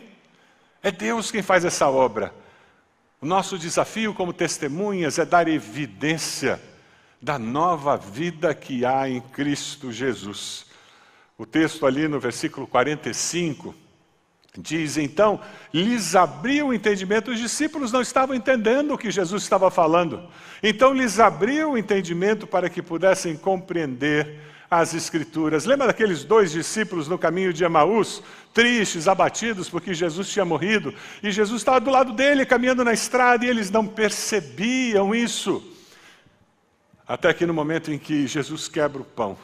É 0.84 0.92
Deus 0.92 1.32
quem 1.32 1.42
faz 1.42 1.64
essa 1.64 1.88
obra. 1.88 2.32
O 3.20 3.26
nosso 3.26 3.58
desafio 3.58 4.14
como 4.14 4.32
testemunhas 4.32 5.18
é 5.18 5.24
dar 5.24 5.48
evidência 5.48 6.60
da 7.22 7.38
nova 7.38 7.96
vida 7.96 8.52
que 8.52 8.84
há 8.84 9.08
em 9.08 9.20
Cristo 9.20 9.92
Jesus. 9.92 10.66
O 11.38 11.46
texto 11.46 11.86
ali 11.86 12.08
no 12.08 12.18
versículo 12.18 12.66
45 12.66 13.72
diz: 14.58 14.98
Então, 14.98 15.40
lhes 15.72 16.16
abriu 16.16 16.68
o 16.68 16.74
entendimento, 16.74 17.30
os 17.30 17.38
discípulos 17.38 17.92
não 17.92 18.02
estavam 18.02 18.34
entendendo 18.34 18.92
o 18.92 18.98
que 18.98 19.10
Jesus 19.10 19.44
estava 19.44 19.70
falando. 19.70 20.28
Então, 20.60 20.92
lhes 20.92 21.20
abriu 21.20 21.70
o 21.70 21.78
entendimento 21.78 22.44
para 22.44 22.68
que 22.68 22.82
pudessem 22.82 23.36
compreender 23.36 24.40
as 24.68 24.92
Escrituras. 24.92 25.64
Lembra 25.64 25.86
daqueles 25.86 26.24
dois 26.24 26.50
discípulos 26.50 27.06
no 27.06 27.18
caminho 27.18 27.52
de 27.52 27.62
Emaús, 27.62 28.20
tristes, 28.52 29.06
abatidos 29.06 29.68
porque 29.68 29.94
Jesus 29.94 30.28
tinha 30.28 30.44
morrido, 30.44 30.92
e 31.22 31.30
Jesus 31.30 31.60
estava 31.60 31.78
do 31.78 31.90
lado 31.90 32.12
dele, 32.14 32.44
caminhando 32.44 32.82
na 32.82 32.92
estrada, 32.92 33.44
e 33.44 33.48
eles 33.48 33.70
não 33.70 33.86
percebiam 33.86 35.14
isso. 35.14 35.71
Até 37.06 37.32
que 37.34 37.46
no 37.46 37.54
momento 37.54 37.90
em 37.90 37.98
que 37.98 38.26
Jesus 38.26 38.68
quebra 38.68 39.02
o 39.02 39.04
pão, 39.04 39.36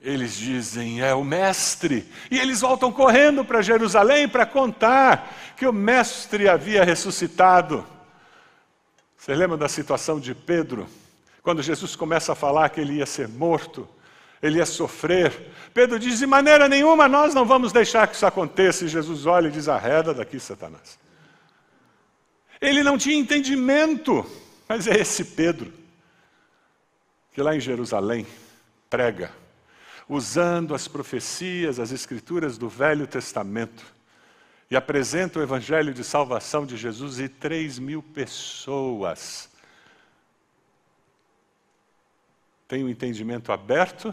eles 0.00 0.36
dizem, 0.36 1.00
é 1.00 1.14
o 1.14 1.24
Mestre. 1.24 2.06
E 2.30 2.38
eles 2.38 2.60
voltam 2.60 2.92
correndo 2.92 3.42
para 3.44 3.62
Jerusalém 3.62 4.28
para 4.28 4.44
contar 4.44 5.34
que 5.56 5.66
o 5.66 5.72
Mestre 5.72 6.46
havia 6.46 6.84
ressuscitado. 6.84 7.86
Você 9.16 9.34
lembra 9.34 9.56
da 9.56 9.68
situação 9.68 10.20
de 10.20 10.34
Pedro? 10.34 10.86
Quando 11.42 11.62
Jesus 11.62 11.96
começa 11.96 12.32
a 12.32 12.34
falar 12.34 12.68
que 12.68 12.80
ele 12.80 12.94
ia 12.94 13.06
ser 13.06 13.28
morto, 13.28 13.88
ele 14.42 14.58
ia 14.58 14.66
sofrer. 14.66 15.50
Pedro 15.72 15.98
diz: 15.98 16.18
de 16.18 16.26
maneira 16.26 16.68
nenhuma 16.68 17.08
nós 17.08 17.34
não 17.34 17.46
vamos 17.46 17.72
deixar 17.72 18.06
que 18.06 18.14
isso 18.14 18.26
aconteça. 18.26 18.84
E 18.84 18.88
Jesus 18.88 19.24
olha 19.24 19.48
e 19.48 19.50
diz: 19.50 19.68
arreda 19.68 20.12
daqui, 20.12 20.38
Satanás. 20.38 20.98
Ele 22.60 22.82
não 22.82 22.98
tinha 22.98 23.16
entendimento 23.16 24.26
mas 24.74 24.88
é 24.88 24.98
esse 24.98 25.24
Pedro 25.24 25.72
que 27.30 27.40
lá 27.40 27.54
em 27.54 27.60
Jerusalém 27.60 28.26
prega, 28.90 29.30
usando 30.08 30.74
as 30.74 30.88
profecias, 30.88 31.78
as 31.78 31.92
escrituras 31.92 32.58
do 32.58 32.68
Velho 32.68 33.06
Testamento, 33.06 33.84
e 34.68 34.74
apresenta 34.74 35.38
o 35.38 35.42
Evangelho 35.42 35.94
de 35.94 36.02
salvação 36.02 36.66
de 36.66 36.76
Jesus 36.76 37.20
e 37.20 37.28
três 37.28 37.78
mil 37.78 38.02
pessoas 38.02 39.48
têm 42.66 42.82
o 42.82 42.86
um 42.86 42.90
entendimento 42.90 43.52
aberto, 43.52 44.12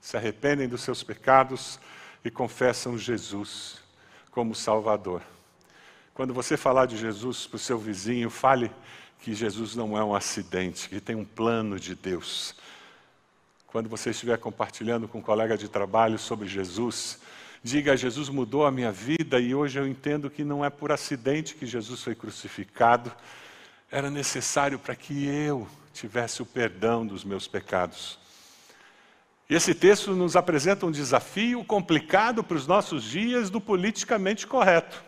se 0.00 0.16
arrependem 0.16 0.68
dos 0.68 0.80
seus 0.80 1.02
pecados 1.02 1.78
e 2.24 2.30
confessam 2.30 2.96
Jesus 2.96 3.76
como 4.30 4.54
Salvador. 4.54 5.20
Quando 6.14 6.32
você 6.32 6.56
falar 6.56 6.86
de 6.86 6.96
Jesus 6.96 7.46
para 7.46 7.56
o 7.56 7.60
seu 7.60 7.78
vizinho, 7.78 8.30
fale 8.30 8.72
que 9.20 9.34
Jesus 9.34 9.74
não 9.74 9.96
é 9.96 10.04
um 10.04 10.14
acidente, 10.14 10.88
que 10.88 11.00
tem 11.00 11.16
um 11.16 11.24
plano 11.24 11.78
de 11.78 11.94
Deus. 11.94 12.54
Quando 13.66 13.88
você 13.88 14.10
estiver 14.10 14.38
compartilhando 14.38 15.06
com 15.06 15.18
um 15.18 15.22
colega 15.22 15.56
de 15.56 15.68
trabalho 15.68 16.18
sobre 16.18 16.48
Jesus, 16.48 17.18
diga: 17.62 17.96
Jesus 17.96 18.28
mudou 18.28 18.64
a 18.64 18.70
minha 18.70 18.90
vida 18.90 19.38
e 19.38 19.54
hoje 19.54 19.78
eu 19.78 19.86
entendo 19.86 20.30
que 20.30 20.44
não 20.44 20.64
é 20.64 20.70
por 20.70 20.92
acidente 20.92 21.54
que 21.54 21.66
Jesus 21.66 22.02
foi 22.02 22.14
crucificado, 22.14 23.12
era 23.90 24.10
necessário 24.10 24.78
para 24.78 24.94
que 24.94 25.26
eu 25.26 25.68
tivesse 25.92 26.42
o 26.42 26.46
perdão 26.46 27.06
dos 27.06 27.24
meus 27.24 27.48
pecados. 27.48 28.18
E 29.50 29.54
esse 29.54 29.74
texto 29.74 30.14
nos 30.14 30.36
apresenta 30.36 30.84
um 30.84 30.90
desafio 30.90 31.64
complicado 31.64 32.44
para 32.44 32.56
os 32.56 32.66
nossos 32.66 33.02
dias 33.02 33.48
do 33.48 33.60
politicamente 33.60 34.46
correto. 34.46 35.07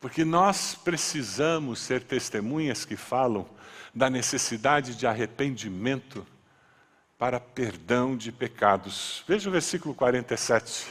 Porque 0.00 0.24
nós 0.24 0.74
precisamos 0.74 1.78
ser 1.80 2.02
testemunhas 2.02 2.86
que 2.86 2.96
falam 2.96 3.46
da 3.94 4.08
necessidade 4.08 4.94
de 4.94 5.06
arrependimento 5.06 6.26
para 7.18 7.38
perdão 7.38 8.16
de 8.16 8.32
pecados. 8.32 9.22
Veja 9.28 9.50
o 9.50 9.52
versículo 9.52 9.94
47. 9.94 10.86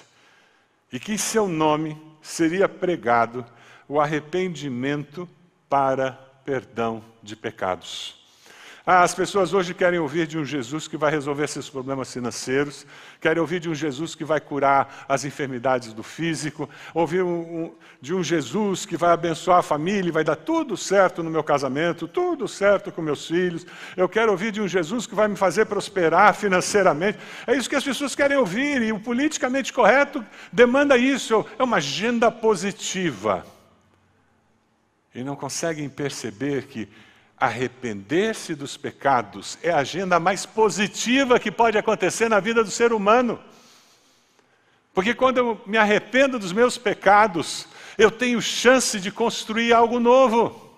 E 0.92 1.00
que 1.00 1.14
em 1.14 1.18
seu 1.18 1.48
nome 1.48 2.00
seria 2.22 2.70
pregado 2.70 3.44
o 3.88 4.00
arrependimento 4.00 5.28
para 5.68 6.12
perdão 6.46 7.04
de 7.24 7.36
pecados. 7.36 8.19
Ah, 8.92 9.04
as 9.04 9.14
pessoas 9.14 9.54
hoje 9.54 9.76
querem 9.76 10.00
ouvir 10.00 10.26
de 10.26 10.36
um 10.36 10.44
Jesus 10.44 10.88
que 10.88 10.98
vai 10.98 11.12
resolver 11.12 11.48
seus 11.48 11.70
problemas 11.70 12.12
financeiros, 12.12 12.88
querem 13.22 13.40
ouvir 13.40 13.60
de 13.60 13.70
um 13.70 13.76
Jesus 13.76 14.16
que 14.16 14.26
vai 14.26 14.42
curar 14.42 15.06
as 15.08 15.24
enfermidades 15.24 15.94
do 15.94 16.02
físico, 16.02 16.68
ouvir 16.92 17.22
um, 17.22 17.40
um, 17.40 17.76
de 18.02 18.16
um 18.16 18.24
Jesus 18.24 18.88
que 18.88 18.98
vai 18.98 19.12
abençoar 19.12 19.60
a 19.60 19.62
família, 19.62 20.12
vai 20.12 20.24
dar 20.24 20.38
tudo 20.38 20.76
certo 20.76 21.22
no 21.22 21.30
meu 21.30 21.44
casamento, 21.44 22.08
tudo 22.08 22.48
certo 22.48 22.92
com 22.92 23.00
meus 23.00 23.28
filhos. 23.28 23.64
Eu 23.96 24.10
quero 24.10 24.32
ouvir 24.32 24.52
de 24.52 24.60
um 24.60 24.68
Jesus 24.68 25.06
que 25.06 25.14
vai 25.14 25.28
me 25.28 25.36
fazer 25.36 25.68
prosperar 25.68 26.34
financeiramente. 26.34 27.20
É 27.46 27.56
isso 27.56 27.70
que 27.70 27.76
as 27.76 27.84
pessoas 27.84 28.16
querem 28.16 28.38
ouvir 28.38 28.82
e 28.82 28.92
o 28.92 29.00
politicamente 29.00 29.72
correto 29.72 30.26
demanda 30.52 30.98
isso. 30.98 31.46
É 31.60 31.64
uma 31.64 31.78
agenda 31.78 32.32
positiva. 32.32 33.46
E 35.14 35.24
não 35.24 35.36
conseguem 35.36 35.88
perceber 35.88 36.64
que 36.64 36.90
Arrepender-se 37.40 38.54
dos 38.54 38.76
pecados 38.76 39.58
é 39.64 39.72
a 39.72 39.78
agenda 39.78 40.20
mais 40.20 40.46
positiva 40.46 41.40
que 41.40 41.50
pode 41.50 41.78
acontecer 41.78 42.28
na 42.28 42.40
vida 42.40 42.64
do 42.64 42.70
ser 42.70 42.92
humano. 42.92 43.40
Porque 44.94 45.14
quando 45.14 45.38
eu 45.38 45.62
me 45.66 45.78
arrependo 45.78 46.38
dos 46.38 46.52
meus 46.52 46.78
pecados, 46.78 47.66
eu 47.98 48.12
tenho 48.12 48.42
chance 48.42 49.00
de 49.00 49.12
construir 49.12 49.72
algo 49.72 50.00
novo. 50.00 50.70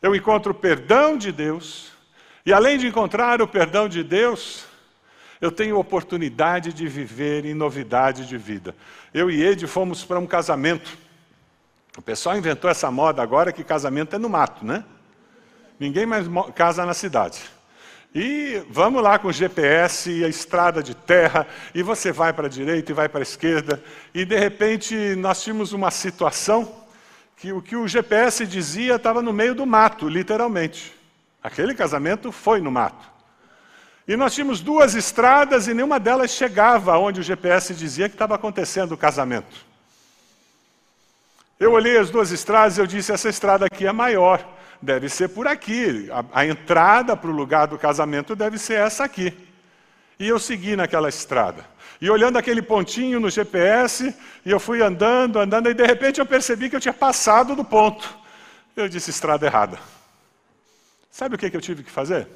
Eu 0.00 0.14
encontro 0.14 0.52
o 0.52 0.54
perdão 0.54 1.16
de 1.16 1.32
Deus, 1.32 1.90
e 2.46 2.52
além 2.52 2.78
de 2.78 2.86
encontrar 2.86 3.42
o 3.42 3.48
perdão 3.48 3.88
de 3.88 4.04
Deus, 4.04 4.64
eu 5.40 5.50
tenho 5.50 5.76
oportunidade 5.76 6.72
de 6.72 6.86
viver 6.86 7.44
em 7.44 7.54
novidade 7.54 8.26
de 8.26 8.38
vida. 8.38 8.76
Eu 9.12 9.28
e 9.28 9.42
Ed 9.42 9.66
fomos 9.66 10.04
para 10.04 10.20
um 10.20 10.26
casamento. 10.26 10.96
O 11.96 12.02
pessoal 12.02 12.36
inventou 12.36 12.70
essa 12.70 12.90
moda 12.90 13.20
agora 13.20 13.52
que 13.52 13.64
casamento 13.64 14.14
é 14.14 14.18
no 14.20 14.28
mato, 14.28 14.64
né? 14.64 14.84
Ninguém 15.82 16.06
mais 16.06 16.28
casa 16.54 16.86
na 16.86 16.94
cidade. 16.94 17.40
E 18.14 18.62
vamos 18.70 19.02
lá 19.02 19.18
com 19.18 19.26
o 19.26 19.32
GPS 19.32 20.12
e 20.12 20.24
a 20.24 20.28
estrada 20.28 20.80
de 20.80 20.94
terra, 20.94 21.44
e 21.74 21.82
você 21.82 22.12
vai 22.12 22.32
para 22.32 22.46
a 22.46 22.48
direita 22.48 22.92
e 22.92 22.94
vai 22.94 23.08
para 23.08 23.18
a 23.18 23.22
esquerda, 23.24 23.82
e 24.14 24.24
de 24.24 24.38
repente 24.38 24.94
nós 25.16 25.42
tínhamos 25.42 25.72
uma 25.72 25.90
situação 25.90 26.72
que 27.36 27.52
o 27.52 27.60
que 27.60 27.74
o 27.74 27.88
GPS 27.88 28.46
dizia 28.46 28.94
estava 28.94 29.20
no 29.20 29.32
meio 29.32 29.56
do 29.56 29.66
mato, 29.66 30.08
literalmente. 30.08 30.94
Aquele 31.42 31.74
casamento 31.74 32.30
foi 32.30 32.60
no 32.60 32.70
mato. 32.70 33.10
E 34.06 34.14
nós 34.14 34.32
tínhamos 34.32 34.60
duas 34.60 34.94
estradas 34.94 35.66
e 35.66 35.74
nenhuma 35.74 35.98
delas 35.98 36.30
chegava 36.30 36.96
onde 36.96 37.18
o 37.18 37.24
GPS 37.24 37.74
dizia 37.74 38.08
que 38.08 38.14
estava 38.14 38.36
acontecendo 38.36 38.92
o 38.92 38.96
casamento. 38.96 39.66
Eu 41.58 41.72
olhei 41.72 41.98
as 41.98 42.08
duas 42.08 42.30
estradas 42.30 42.78
e 42.78 42.80
eu 42.80 42.86
disse: 42.86 43.10
essa 43.10 43.28
estrada 43.28 43.66
aqui 43.66 43.84
é 43.84 43.90
maior 43.90 44.61
deve 44.82 45.08
ser 45.08 45.28
por 45.28 45.46
aqui. 45.46 46.10
A, 46.10 46.40
a 46.40 46.46
entrada 46.46 47.16
para 47.16 47.30
o 47.30 47.34
lugar 47.34 47.68
do 47.68 47.78
casamento 47.78 48.34
deve 48.34 48.58
ser 48.58 48.74
essa 48.74 49.04
aqui. 49.04 49.32
E 50.18 50.28
eu 50.28 50.38
segui 50.38 50.74
naquela 50.74 51.08
estrada. 51.08 51.64
E 52.00 52.10
olhando 52.10 52.36
aquele 52.36 52.60
pontinho 52.60 53.20
no 53.20 53.30
GPS, 53.30 54.14
e 54.44 54.50
eu 54.50 54.58
fui 54.58 54.82
andando, 54.82 55.38
andando, 55.38 55.70
e 55.70 55.74
de 55.74 55.86
repente 55.86 56.18
eu 56.20 56.26
percebi 56.26 56.68
que 56.68 56.74
eu 56.74 56.80
tinha 56.80 56.92
passado 56.92 57.54
do 57.54 57.64
ponto. 57.64 58.18
Eu 58.74 58.88
disse: 58.88 59.10
estrada 59.10 59.46
errada. 59.46 59.78
Sabe 61.10 61.36
o 61.36 61.38
que, 61.38 61.48
que 61.48 61.56
eu 61.56 61.60
tive 61.60 61.84
que 61.84 61.90
fazer? 61.90 62.26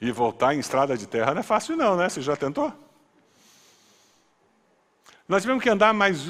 E 0.00 0.10
voltar 0.10 0.54
em 0.54 0.58
estrada 0.58 0.96
de 0.96 1.06
terra 1.06 1.34
não 1.34 1.40
é 1.40 1.42
fácil, 1.42 1.76
não, 1.76 1.96
né? 1.96 2.08
Você 2.08 2.22
já 2.22 2.36
tentou? 2.36 2.72
Nós 5.28 5.42
tivemos 5.42 5.62
que 5.62 5.68
andar 5.68 5.92
mais 5.92 6.26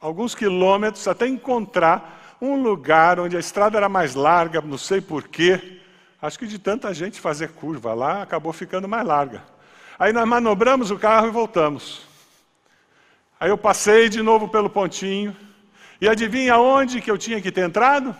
alguns 0.00 0.34
quilômetros 0.34 1.08
até 1.08 1.26
encontrar 1.26 2.23
um 2.44 2.62
lugar 2.62 3.18
onde 3.18 3.36
a 3.36 3.40
estrada 3.40 3.78
era 3.78 3.88
mais 3.88 4.14
larga, 4.14 4.60
não 4.60 4.76
sei 4.76 5.00
porquê. 5.00 5.80
Acho 6.20 6.38
que 6.38 6.46
de 6.46 6.58
tanta 6.58 6.92
gente 6.92 7.20
fazer 7.20 7.50
curva 7.52 7.94
lá, 7.94 8.22
acabou 8.22 8.52
ficando 8.52 8.86
mais 8.86 9.06
larga. 9.06 9.42
Aí 9.98 10.12
nós 10.12 10.28
manobramos 10.28 10.90
o 10.90 10.98
carro 10.98 11.28
e 11.28 11.30
voltamos. 11.30 12.02
Aí 13.40 13.50
eu 13.50 13.58
passei 13.58 14.08
de 14.08 14.22
novo 14.22 14.48
pelo 14.48 14.68
pontinho. 14.68 15.36
E 16.00 16.08
adivinha 16.08 16.58
onde 16.58 17.00
que 17.00 17.10
eu 17.10 17.16
tinha 17.16 17.40
que 17.40 17.52
ter 17.52 17.62
entrado? 17.62 18.14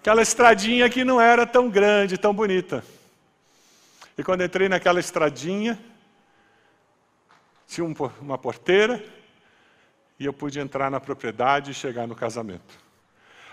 Aquela 0.00 0.22
estradinha 0.22 0.88
que 0.88 1.04
não 1.04 1.20
era 1.20 1.46
tão 1.46 1.68
grande, 1.68 2.18
tão 2.18 2.34
bonita. 2.34 2.84
E 4.16 4.22
quando 4.22 4.42
entrei 4.42 4.68
naquela 4.68 5.00
estradinha, 5.00 5.78
tinha 7.66 7.86
uma 8.20 8.38
porteira, 8.38 9.04
e 10.18 10.24
eu 10.24 10.32
pude 10.32 10.58
entrar 10.58 10.90
na 10.90 11.00
propriedade 11.00 11.70
e 11.70 11.74
chegar 11.74 12.06
no 12.06 12.14
casamento. 12.14 12.78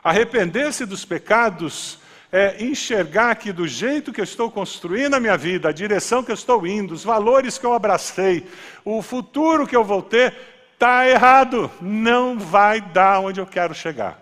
Arrepender-se 0.03 0.85
dos 0.85 1.05
pecados 1.05 1.99
é 2.31 2.63
enxergar 2.63 3.35
que 3.35 3.51
do 3.53 3.67
jeito 3.67 4.11
que 4.11 4.19
eu 4.19 4.23
estou 4.23 4.51
construindo 4.51 5.13
a 5.13 5.19
minha 5.19 5.37
vida, 5.37 5.69
a 5.69 5.71
direção 5.71 6.23
que 6.23 6.31
eu 6.31 6.35
estou 6.35 6.65
indo, 6.65 6.93
os 6.93 7.03
valores 7.03 7.57
que 7.57 7.65
eu 7.65 7.73
abracei, 7.73 8.47
o 8.83 9.01
futuro 9.01 9.67
que 9.67 9.75
eu 9.75 9.83
vou 9.83 10.01
ter, 10.01 10.35
está 10.73 11.07
errado. 11.07 11.71
Não 11.79 12.37
vai 12.37 12.81
dar 12.81 13.19
onde 13.19 13.39
eu 13.39 13.45
quero 13.45 13.73
chegar. 13.73 14.19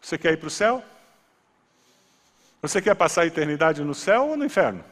Você 0.00 0.16
quer 0.18 0.32
ir 0.32 0.36
para 0.36 0.48
o 0.48 0.50
céu? 0.50 0.82
Você 2.60 2.80
quer 2.80 2.94
passar 2.94 3.22
a 3.22 3.26
eternidade 3.26 3.82
no 3.82 3.94
céu 3.94 4.28
ou 4.28 4.36
no 4.36 4.44
inferno? 4.44 4.84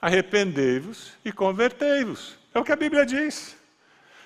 Arrependei-vos 0.00 1.12
e 1.24 1.30
convertei-vos. 1.32 2.38
É 2.54 2.58
o 2.58 2.64
que 2.64 2.72
a 2.72 2.76
Bíblia 2.76 3.04
diz. 3.04 3.57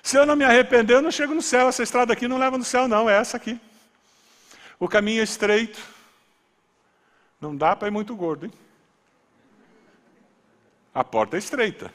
Se 0.03 0.17
eu 0.17 0.25
não 0.25 0.35
me 0.35 0.43
arrepender, 0.43 0.97
eu 0.97 1.01
não 1.01 1.09
chego 1.09 1.33
no 1.33 1.41
céu. 1.41 1.69
Essa 1.69 1.81
estrada 1.81 2.11
aqui 2.11 2.27
não 2.27 2.37
leva 2.37 2.57
no 2.57 2.63
céu, 2.65 2.89
não, 2.89 3.09
é 3.09 3.15
essa 3.15 3.37
aqui. 3.37 3.57
O 4.77 4.85
caminho 4.85 5.21
é 5.21 5.23
estreito. 5.23 5.79
Não 7.39 7.55
dá 7.55 7.73
para 7.73 7.87
ir 7.87 7.91
muito 7.91 8.13
gordo, 8.13 8.45
hein? 8.45 8.53
A 10.93 11.05
porta 11.05 11.37
é 11.37 11.39
estreita. 11.39 11.91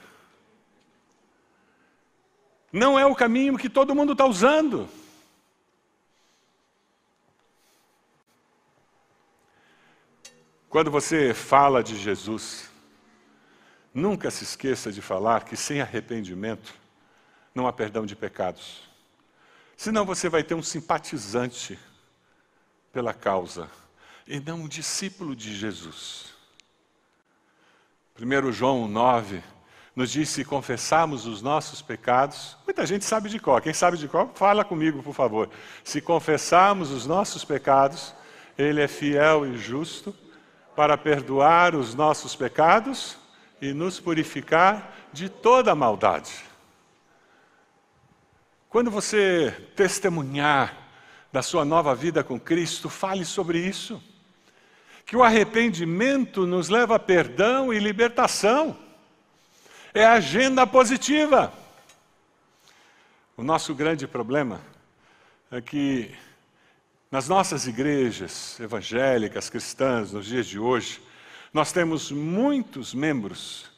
Não 2.73 2.99
é 2.99 3.05
o 3.05 3.15
caminho 3.15 3.59
que 3.59 3.69
todo 3.69 3.95
mundo 3.95 4.13
está 4.13 4.25
usando. 4.25 4.89
Quando 10.71 10.91
você 10.91 11.35
fala 11.35 11.83
de 11.83 11.97
Jesus, 11.97 12.71
nunca 13.93 14.31
se 14.31 14.45
esqueça 14.45 14.91
de 14.91 15.03
falar 15.03 15.45
que 15.45 15.57
sem 15.59 15.83
arrependimento, 15.83 16.75
não 17.55 17.67
há 17.67 17.73
perdão 17.73 18.07
de 18.07 18.15
pecados. 18.15 18.83
Senão 19.77 20.05
você 20.05 20.29
vai 20.29 20.43
ter 20.43 20.55
um 20.55 20.63
simpatizante 20.63 21.79
pela 22.93 23.15
causa 23.15 23.69
e 24.27 24.41
não 24.41 24.63
um 24.63 24.69
discípulo 24.69 25.37
de 25.37 25.55
Jesus. 25.55 26.27
1 28.21 28.53
João 28.53 28.89
9 28.89 29.43
nos 29.95 30.11
diz: 30.11 30.29
se 30.29 30.45
confessarmos 30.45 31.27
os 31.27 31.41
nossos 31.41 31.81
pecados, 31.81 32.57
muita 32.65 32.85
gente 32.85 33.05
sabe 33.05 33.29
de 33.29 33.39
qual, 33.39 33.61
quem 33.61 33.73
sabe 33.73 33.97
de 33.97 34.09
qual, 34.09 34.31
fala 34.35 34.65
comigo, 34.65 35.03
por 35.03 35.15
favor. 35.15 35.49
Se 35.85 36.01
confessarmos 36.01 36.91
os 36.91 37.07
nossos 37.07 37.45
pecados, 37.45 38.15
Ele 38.57 38.81
é 38.81 38.89
fiel 38.89 39.47
e 39.47 39.57
justo 39.57 40.15
para 40.75 40.97
perdoar 40.97 41.75
os 41.75 41.95
nossos 41.95 42.37
pecados 42.37 43.17
e 43.61 43.73
nos 43.73 43.99
purificar 43.99 44.95
de 45.13 45.29
toda 45.29 45.75
maldade. 45.75 46.48
Quando 48.69 48.91
você 48.91 49.51
testemunhar 49.75 50.77
da 51.33 51.43
sua 51.43 51.65
nova 51.65 51.95
vida 51.95 52.23
com 52.23 52.39
Cristo, 52.39 52.89
fale 52.89 53.25
sobre 53.25 53.59
isso. 53.59 54.03
Que 55.07 55.17
o 55.17 55.23
arrependimento 55.23 56.47
nos 56.47 56.69
leva 56.69 56.97
a 56.97 56.99
perdão 56.99 57.73
e 57.73 57.79
libertação. 57.79 58.77
É 59.95 60.05
a 60.05 60.13
agenda 60.13 60.67
positiva. 60.67 61.53
O 63.37 63.43
nosso 63.43 63.75
grande 63.75 64.07
problema 64.07 64.61
é 65.51 65.61
que 65.61 66.15
Nas 67.11 67.27
nossas 67.27 67.67
igrejas 67.67 68.61
evangélicas, 68.61 69.49
cristãs, 69.49 70.13
nos 70.13 70.27
dias 70.27 70.47
de 70.47 70.59
hoje, 70.59 71.01
nós 71.55 71.73
temos 71.73 72.13
muitos 72.13 72.93
membros 72.93 73.71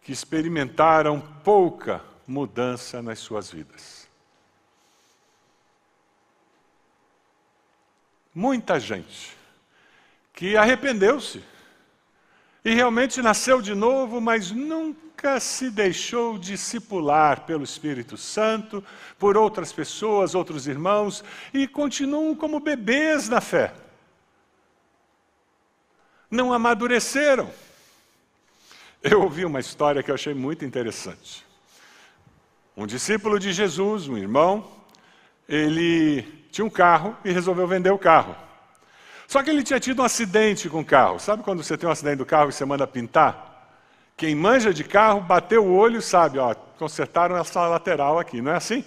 que 0.00 0.12
experimentaram 0.12 1.20
pouca 1.20 2.00
mudança 2.26 3.02
nas 3.02 3.18
suas 3.18 3.50
vidas. 3.50 4.08
Muita 8.34 8.80
gente 8.80 9.36
que 10.32 10.56
arrependeu-se 10.56 11.42
e 12.64 12.74
realmente 12.74 13.22
nasceu 13.22 13.62
de 13.62 13.74
novo, 13.74 14.20
mas 14.20 14.50
nunca 14.50 15.38
se 15.38 15.70
deixou 15.70 16.36
discipular 16.36 17.42
pelo 17.42 17.62
Espírito 17.62 18.16
Santo, 18.16 18.82
por 19.18 19.36
outras 19.36 19.72
pessoas, 19.72 20.34
outros 20.34 20.66
irmãos, 20.66 21.22
e 21.52 21.68
continuam 21.68 22.34
como 22.34 22.58
bebês 22.58 23.28
na 23.28 23.40
fé. 23.40 23.72
Não 26.28 26.52
amadureceram. 26.52 27.48
Eu 29.02 29.22
ouvi 29.22 29.44
uma 29.44 29.60
história 29.60 30.02
que 30.02 30.10
eu 30.10 30.14
achei 30.14 30.34
muito 30.34 30.64
interessante. 30.64 31.44
Um 32.76 32.86
discípulo 32.86 33.38
de 33.38 33.52
Jesus, 33.52 34.08
um 34.08 34.16
irmão, 34.16 34.68
ele 35.48 36.43
tinha 36.54 36.64
um 36.64 36.70
carro 36.70 37.16
e 37.24 37.32
resolveu 37.32 37.66
vender 37.66 37.90
o 37.90 37.98
carro. 37.98 38.36
Só 39.26 39.42
que 39.42 39.50
ele 39.50 39.64
tinha 39.64 39.80
tido 39.80 40.02
um 40.02 40.04
acidente 40.04 40.68
com 40.68 40.80
o 40.80 40.84
carro. 40.84 41.18
Sabe 41.18 41.42
quando 41.42 41.64
você 41.64 41.76
tem 41.76 41.88
um 41.88 41.92
acidente 41.92 42.18
do 42.18 42.24
carro 42.24 42.50
e 42.50 42.52
você 42.52 42.64
manda 42.64 42.86
pintar? 42.86 43.72
Quem 44.16 44.36
manja 44.36 44.72
de 44.72 44.84
carro, 44.84 45.20
bateu 45.20 45.64
o 45.64 45.74
olho, 45.74 46.00
sabe, 46.00 46.38
ó, 46.38 46.54
consertaram 46.54 47.36
essa 47.36 47.66
lateral 47.66 48.20
aqui, 48.20 48.40
não 48.40 48.52
é 48.52 48.56
assim? 48.56 48.84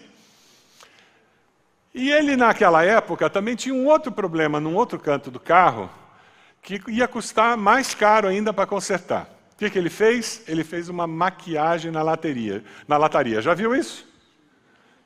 E 1.93 2.10
ele, 2.10 2.38
naquela 2.38 2.86
época, 2.86 3.30
também 3.30 3.53
tinha 3.53 3.75
um 3.75 3.86
outro 3.86 4.13
problema 4.13 4.62
num 4.62 4.73
outro 4.73 4.97
canto 4.97 5.30
do 5.30 5.39
carro, 5.39 5.89
que 6.62 6.82
ia 6.88 7.08
custar 7.08 7.58
mais 7.58 7.93
caro 7.93 8.30
ainda 8.30 8.53
para 8.53 8.65
consertar. 8.65 9.30
O 9.53 9.58
que, 9.58 9.69
que 9.69 9.77
ele 9.77 9.89
fez? 9.89 10.41
Ele 10.47 10.63
fez 10.63 10.88
uma 10.88 11.06
maquiagem 11.06 11.91
na, 11.91 12.01
lateria, 12.01 12.63
na 12.88 12.95
lataria. 12.95 13.41
Já 13.41 13.53
viu 13.53 13.75
isso? 13.75 14.08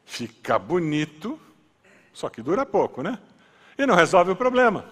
Fica 0.05 0.59
bonito, 0.59 1.39
só 2.13 2.29
que 2.29 2.41
dura 2.41 2.65
pouco, 2.65 3.01
né? 3.01 3.17
E 3.77 3.85
não 3.85 3.95
resolve 3.95 4.31
o 4.31 4.35
problema. 4.35 4.85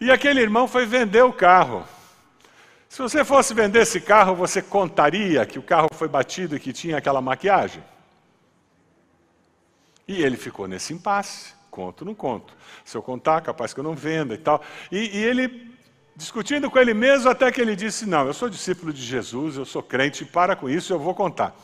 E 0.00 0.10
aquele 0.10 0.40
irmão 0.40 0.66
foi 0.66 0.86
vender 0.86 1.22
o 1.22 1.32
carro. 1.32 1.86
Se 2.88 3.00
você 3.00 3.24
fosse 3.24 3.54
vender 3.54 3.82
esse 3.82 4.00
carro, 4.00 4.34
você 4.34 4.60
contaria 4.60 5.46
que 5.46 5.58
o 5.58 5.62
carro 5.62 5.88
foi 5.92 6.08
batido 6.08 6.56
e 6.56 6.60
que 6.60 6.72
tinha 6.72 6.96
aquela 6.96 7.20
maquiagem? 7.20 7.84
E 10.08 10.22
ele 10.22 10.36
ficou 10.36 10.66
nesse 10.66 10.92
impasse. 10.92 11.52
Conto, 11.70 12.04
não 12.04 12.14
conto. 12.14 12.52
Se 12.84 12.96
eu 12.96 13.02
contar, 13.02 13.42
capaz 13.42 13.72
que 13.72 13.78
eu 13.78 13.84
não 13.84 13.94
venda 13.94 14.34
e 14.34 14.38
tal. 14.38 14.60
E, 14.90 15.18
e 15.18 15.24
ele, 15.24 15.72
discutindo 16.16 16.68
com 16.68 16.78
ele 16.78 16.92
mesmo, 16.92 17.30
até 17.30 17.52
que 17.52 17.60
ele 17.60 17.76
disse: 17.76 18.06
Não, 18.06 18.26
eu 18.26 18.34
sou 18.34 18.48
discípulo 18.48 18.92
de 18.92 19.00
Jesus, 19.00 19.56
eu 19.56 19.64
sou 19.64 19.82
crente, 19.82 20.24
para 20.24 20.56
com 20.56 20.68
isso, 20.68 20.92
eu 20.92 20.98
vou 20.98 21.14
contar. 21.14 21.54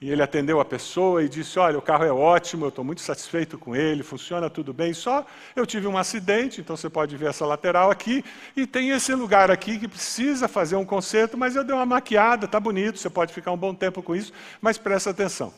E 0.00 0.10
ele 0.10 0.22
atendeu 0.22 0.60
a 0.60 0.64
pessoa 0.64 1.22
e 1.22 1.28
disse: 1.28 1.58
Olha, 1.58 1.76
o 1.76 1.82
carro 1.82 2.04
é 2.04 2.12
ótimo, 2.12 2.64
eu 2.64 2.70
estou 2.70 2.82
muito 2.82 3.02
satisfeito 3.02 3.58
com 3.58 3.76
ele, 3.76 4.02
funciona 4.02 4.48
tudo 4.48 4.72
bem, 4.72 4.94
só 4.94 5.26
eu 5.54 5.66
tive 5.66 5.86
um 5.86 5.98
acidente, 5.98 6.62
então 6.62 6.74
você 6.74 6.88
pode 6.88 7.14
ver 7.18 7.28
essa 7.28 7.44
lateral 7.44 7.90
aqui, 7.90 8.24
e 8.56 8.66
tem 8.66 8.90
esse 8.90 9.14
lugar 9.14 9.50
aqui 9.50 9.78
que 9.78 9.86
precisa 9.86 10.48
fazer 10.48 10.76
um 10.76 10.86
conserto, 10.86 11.36
mas 11.36 11.54
eu 11.54 11.62
dei 11.62 11.74
uma 11.74 11.84
maquiada, 11.84 12.46
está 12.46 12.58
bonito, 12.58 12.98
você 12.98 13.10
pode 13.10 13.34
ficar 13.34 13.52
um 13.52 13.58
bom 13.58 13.74
tempo 13.74 14.02
com 14.02 14.16
isso, 14.16 14.32
mas 14.58 14.78
presta 14.78 15.10
atenção. 15.10 15.52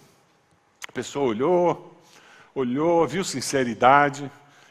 A 0.88 0.92
pessoa 0.92 1.28
olhou, 1.28 1.96
olhou, 2.52 3.06
viu 3.06 3.22
sinceridade, 3.22 4.28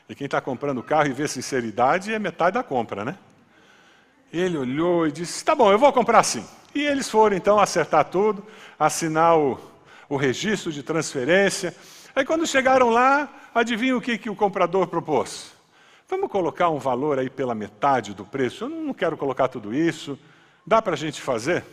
e 0.09 0.13
quem 0.13 0.25
está 0.25 0.41
comprando 0.41 0.79
o 0.79 0.83
carro 0.83 1.07
e 1.07 1.13
vê 1.13 1.29
sinceridade 1.29 2.13
é 2.13 2.19
metade 2.19 2.55
da 2.55 2.63
compra, 2.63 3.05
né? 3.05 3.17
Ele 4.31 4.57
olhou 4.57 5.07
e 5.07 5.11
disse: 5.11 5.43
Tá 5.43 5.53
bom, 5.53 5.71
eu 5.71 5.79
vou 5.79 5.91
comprar 5.91 6.23
sim. 6.23 6.45
E 6.73 6.83
eles 6.83 7.09
foram 7.09 7.35
então 7.35 7.59
acertar 7.59 8.05
tudo, 8.05 8.45
assinar 8.79 9.37
o, 9.37 9.59
o 10.07 10.15
registro 10.15 10.71
de 10.71 10.81
transferência. 10.81 11.75
Aí 12.15 12.25
quando 12.25 12.47
chegaram 12.47 12.89
lá, 12.89 13.29
adivinha 13.53 13.95
o 13.95 14.01
que, 14.01 14.17
que 14.17 14.29
o 14.29 14.35
comprador 14.35 14.87
propôs? 14.87 15.51
Vamos 16.07 16.29
colocar 16.29 16.69
um 16.69 16.77
valor 16.77 17.19
aí 17.19 17.29
pela 17.29 17.55
metade 17.55 18.13
do 18.13 18.25
preço? 18.25 18.65
Eu 18.65 18.69
não 18.69 18.93
quero 18.93 19.15
colocar 19.15 19.47
tudo 19.47 19.73
isso. 19.73 20.19
Dá 20.65 20.81
para 20.81 20.93
a 20.93 20.97
gente 20.97 21.21
fazer? 21.21 21.63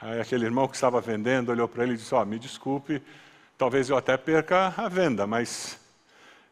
Aí 0.00 0.20
aquele 0.20 0.44
irmão 0.44 0.68
que 0.68 0.76
estava 0.76 1.00
vendendo 1.00 1.50
olhou 1.50 1.66
para 1.66 1.82
ele 1.82 1.94
e 1.94 1.96
disse: 1.96 2.14
oh, 2.14 2.24
me 2.24 2.38
desculpe, 2.38 3.02
talvez 3.56 3.90
eu 3.90 3.96
até 3.96 4.16
perca 4.16 4.72
a 4.76 4.88
venda, 4.88 5.26
mas 5.26 5.80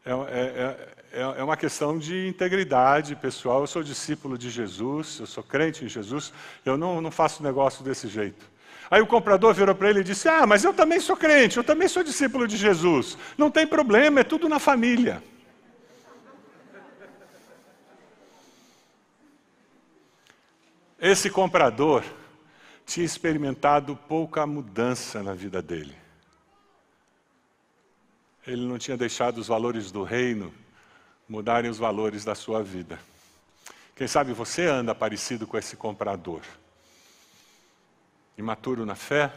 é, 0.04 0.10
é, 0.10 0.14
é, 0.14 0.88
é, 1.12 1.42
uma 1.42 1.56
questão 1.56 1.98
de 1.98 2.28
integridade 2.28 3.16
pessoal. 3.16 3.60
Eu 3.60 3.66
sou 3.66 3.82
discípulo 3.82 4.36
de 4.36 4.50
Jesus, 4.50 5.18
eu 5.20 5.26
sou 5.26 5.42
crente 5.42 5.84
em 5.84 5.88
Jesus, 5.88 6.32
eu 6.64 6.76
não, 6.76 7.00
não 7.00 7.10
faço 7.10 7.42
negócio 7.42 7.84
desse 7.84 8.08
jeito. 8.08 8.44
Aí 8.90 9.00
o 9.00 9.06
comprador 9.06 9.52
virou 9.54 9.74
para 9.74 9.90
ele 9.90 10.00
e 10.00 10.04
disse: 10.04 10.28
Ah, 10.28 10.46
mas 10.46 10.64
eu 10.64 10.72
também 10.72 11.00
sou 11.00 11.16
crente, 11.16 11.56
eu 11.56 11.64
também 11.64 11.88
sou 11.88 12.02
discípulo 12.02 12.46
de 12.46 12.56
Jesus. 12.56 13.16
Não 13.36 13.50
tem 13.50 13.66
problema, 13.66 14.20
é 14.20 14.24
tudo 14.24 14.48
na 14.48 14.58
família. 14.58 15.22
Esse 20.98 21.28
comprador 21.28 22.02
tinha 22.86 23.04
experimentado 23.04 23.96
pouca 24.08 24.46
mudança 24.46 25.22
na 25.22 25.34
vida 25.34 25.60
dele. 25.60 25.94
Ele 28.46 28.64
não 28.64 28.78
tinha 28.78 28.96
deixado 28.96 29.38
os 29.38 29.48
valores 29.48 29.90
do 29.90 30.04
reino 30.04 30.54
mudarem 31.28 31.70
os 31.70 31.78
valores 31.78 32.24
da 32.24 32.34
sua 32.34 32.62
vida. 32.62 32.98
Quem 33.94 34.06
sabe 34.06 34.32
você 34.32 34.66
anda 34.66 34.94
parecido 34.94 35.46
com 35.46 35.56
esse 35.56 35.76
comprador. 35.76 36.42
Imaturo 38.36 38.84
na 38.84 38.94
fé, 38.94 39.32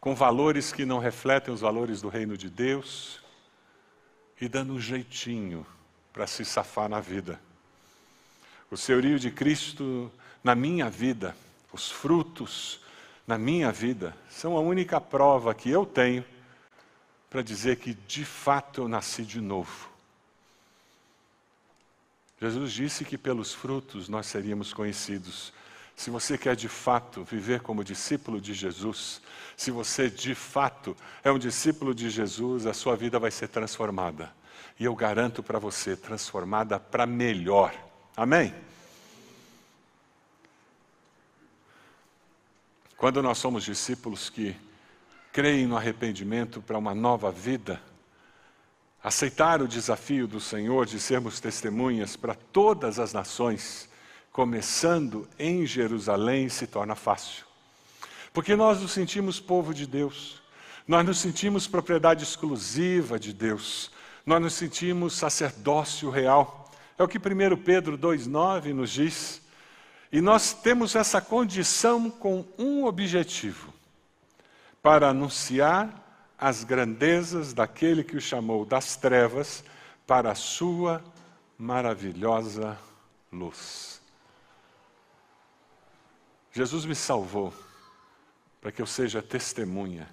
com 0.00 0.14
valores 0.14 0.72
que 0.72 0.86
não 0.86 0.98
refletem 0.98 1.52
os 1.52 1.60
valores 1.60 2.00
do 2.00 2.08
reino 2.08 2.36
de 2.36 2.48
Deus 2.48 3.20
e 4.40 4.48
dando 4.48 4.72
um 4.72 4.80
jeitinho 4.80 5.66
para 6.12 6.26
se 6.26 6.44
safar 6.44 6.88
na 6.88 7.00
vida. 7.00 7.38
O 8.70 8.76
senhorio 8.76 9.18
de 9.18 9.30
Cristo 9.30 10.10
na 10.42 10.54
minha 10.54 10.88
vida, 10.88 11.36
os 11.72 11.90
frutos 11.90 12.80
na 13.26 13.36
minha 13.36 13.70
vida, 13.70 14.16
são 14.30 14.56
a 14.56 14.60
única 14.60 15.00
prova 15.00 15.54
que 15.54 15.70
eu 15.70 15.84
tenho 15.84 16.24
para 17.28 17.42
dizer 17.42 17.76
que 17.76 17.92
de 17.92 18.24
fato 18.24 18.82
eu 18.82 18.88
nasci 18.88 19.22
de 19.22 19.40
novo. 19.40 19.87
Jesus 22.40 22.72
disse 22.72 23.04
que 23.04 23.18
pelos 23.18 23.52
frutos 23.52 24.08
nós 24.08 24.26
seríamos 24.26 24.72
conhecidos. 24.72 25.52
Se 25.96 26.10
você 26.10 26.38
quer 26.38 26.54
de 26.54 26.68
fato 26.68 27.24
viver 27.24 27.60
como 27.60 27.82
discípulo 27.82 28.40
de 28.40 28.54
Jesus, 28.54 29.20
se 29.56 29.72
você 29.72 30.08
de 30.08 30.34
fato 30.34 30.96
é 31.24 31.32
um 31.32 31.38
discípulo 31.38 31.92
de 31.92 32.08
Jesus, 32.08 32.66
a 32.66 32.72
sua 32.72 32.94
vida 32.94 33.18
vai 33.18 33.32
ser 33.32 33.48
transformada. 33.48 34.32
E 34.78 34.84
eu 34.84 34.94
garanto 34.94 35.42
para 35.42 35.58
você, 35.58 35.96
transformada 35.96 36.78
para 36.78 37.04
melhor. 37.04 37.74
Amém? 38.16 38.54
Quando 42.96 43.20
nós 43.20 43.38
somos 43.38 43.64
discípulos 43.64 44.30
que 44.30 44.54
creem 45.32 45.66
no 45.66 45.76
arrependimento 45.76 46.62
para 46.62 46.78
uma 46.78 46.94
nova 46.94 47.32
vida, 47.32 47.80
aceitar 49.02 49.62
o 49.62 49.68
desafio 49.68 50.26
do 50.26 50.40
Senhor 50.40 50.86
de 50.86 50.98
sermos 50.98 51.40
testemunhas 51.40 52.16
para 52.16 52.34
todas 52.34 52.98
as 52.98 53.12
nações, 53.12 53.88
começando 54.32 55.28
em 55.38 55.64
Jerusalém, 55.64 56.48
se 56.48 56.66
torna 56.66 56.94
fácil. 56.94 57.44
Porque 58.32 58.56
nós 58.56 58.80
nos 58.80 58.92
sentimos 58.92 59.40
povo 59.40 59.72
de 59.72 59.86
Deus, 59.86 60.42
nós 60.86 61.04
nos 61.04 61.18
sentimos 61.18 61.66
propriedade 61.66 62.24
exclusiva 62.24 63.18
de 63.18 63.32
Deus, 63.32 63.90
nós 64.24 64.40
nos 64.40 64.54
sentimos 64.54 65.14
sacerdócio 65.14 66.10
real. 66.10 66.70
É 66.98 67.02
o 67.02 67.08
que 67.08 67.18
1 67.18 67.56
Pedro 67.62 67.96
2,9 67.96 68.72
nos 68.72 68.90
diz. 68.90 69.40
E 70.10 70.20
nós 70.20 70.52
temos 70.52 70.94
essa 70.96 71.20
condição 71.20 72.10
com 72.10 72.44
um 72.58 72.84
objetivo: 72.84 73.72
para 74.82 75.08
anunciar 75.08 76.07
as 76.38 76.62
grandezas 76.62 77.52
daquele 77.52 78.04
que 78.04 78.16
o 78.16 78.20
chamou 78.20 78.64
das 78.64 78.94
trevas 78.94 79.64
para 80.06 80.30
a 80.30 80.34
sua 80.34 81.02
maravilhosa 81.58 82.78
luz. 83.32 84.00
Jesus 86.52 86.84
me 86.84 86.94
salvou 86.94 87.52
para 88.60 88.70
que 88.70 88.80
eu 88.80 88.86
seja 88.86 89.20
testemunha 89.20 90.08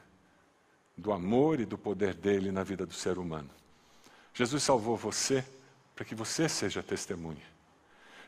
do 0.98 1.12
amor 1.12 1.60
e 1.60 1.66
do 1.66 1.78
poder 1.78 2.14
dele 2.14 2.52
na 2.52 2.64
vida 2.64 2.86
do 2.86 2.94
ser 2.94 3.18
humano. 3.18 3.50
Jesus 4.34 4.64
salvou 4.64 4.98
você 4.98 5.46
para 5.96 6.06
que 6.06 6.16
você 6.16 6.50
seja 6.50 6.82
testemunha. 6.84 7.56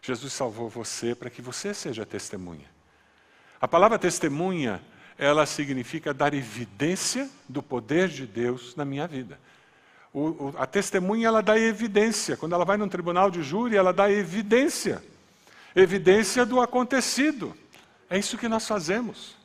Jesus 0.02 0.32
salvou 0.32 0.70
você 0.70 1.16
para 1.16 1.30
que 1.30 1.42
você 1.42 1.74
seja 1.74 2.06
testemunha. 2.06 2.70
A 3.60 3.68
palavra 3.68 3.98
testemunha 3.98 4.82
ela 5.18 5.46
significa 5.46 6.14
dar 6.14 6.34
evidência 6.34 7.30
do 7.50 7.64
poder 7.64 8.08
de 8.08 8.28
Deus 8.28 8.76
na 8.76 8.86
minha 8.86 9.08
vida. 9.08 9.40
O, 10.14 10.20
o, 10.20 10.54
a 10.58 10.66
testemunha 10.66 11.28
ela 11.28 11.42
dá 11.42 11.58
evidência. 11.58 12.38
Quando 12.38 12.54
ela 12.54 12.66
vai 12.66 12.78
num 12.78 12.88
tribunal 12.88 13.32
de 13.32 13.42
júri, 13.42 13.76
ela 13.76 13.92
dá 13.92 14.12
evidência. 14.12 15.04
Evidência 15.76 16.46
do 16.46 16.62
acontecido. 16.62 17.56
É 18.10 18.18
isso 18.18 18.38
que 18.38 18.48
nós 18.48 18.68
fazemos. 18.68 19.36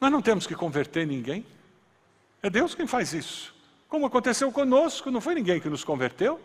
Nós 0.00 0.10
não 0.10 0.22
temos 0.22 0.46
que 0.46 0.54
converter 0.54 1.06
ninguém. 1.06 1.44
É 2.42 2.48
Deus 2.48 2.74
quem 2.74 2.86
faz 2.86 3.12
isso. 3.12 3.54
Como 3.88 4.06
aconteceu 4.06 4.52
conosco, 4.52 5.10
não 5.10 5.20
foi 5.20 5.34
ninguém 5.34 5.60
que 5.60 5.68
nos 5.68 5.82
converteu, 5.82 6.40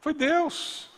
foi 0.00 0.12
Deus. 0.12 0.90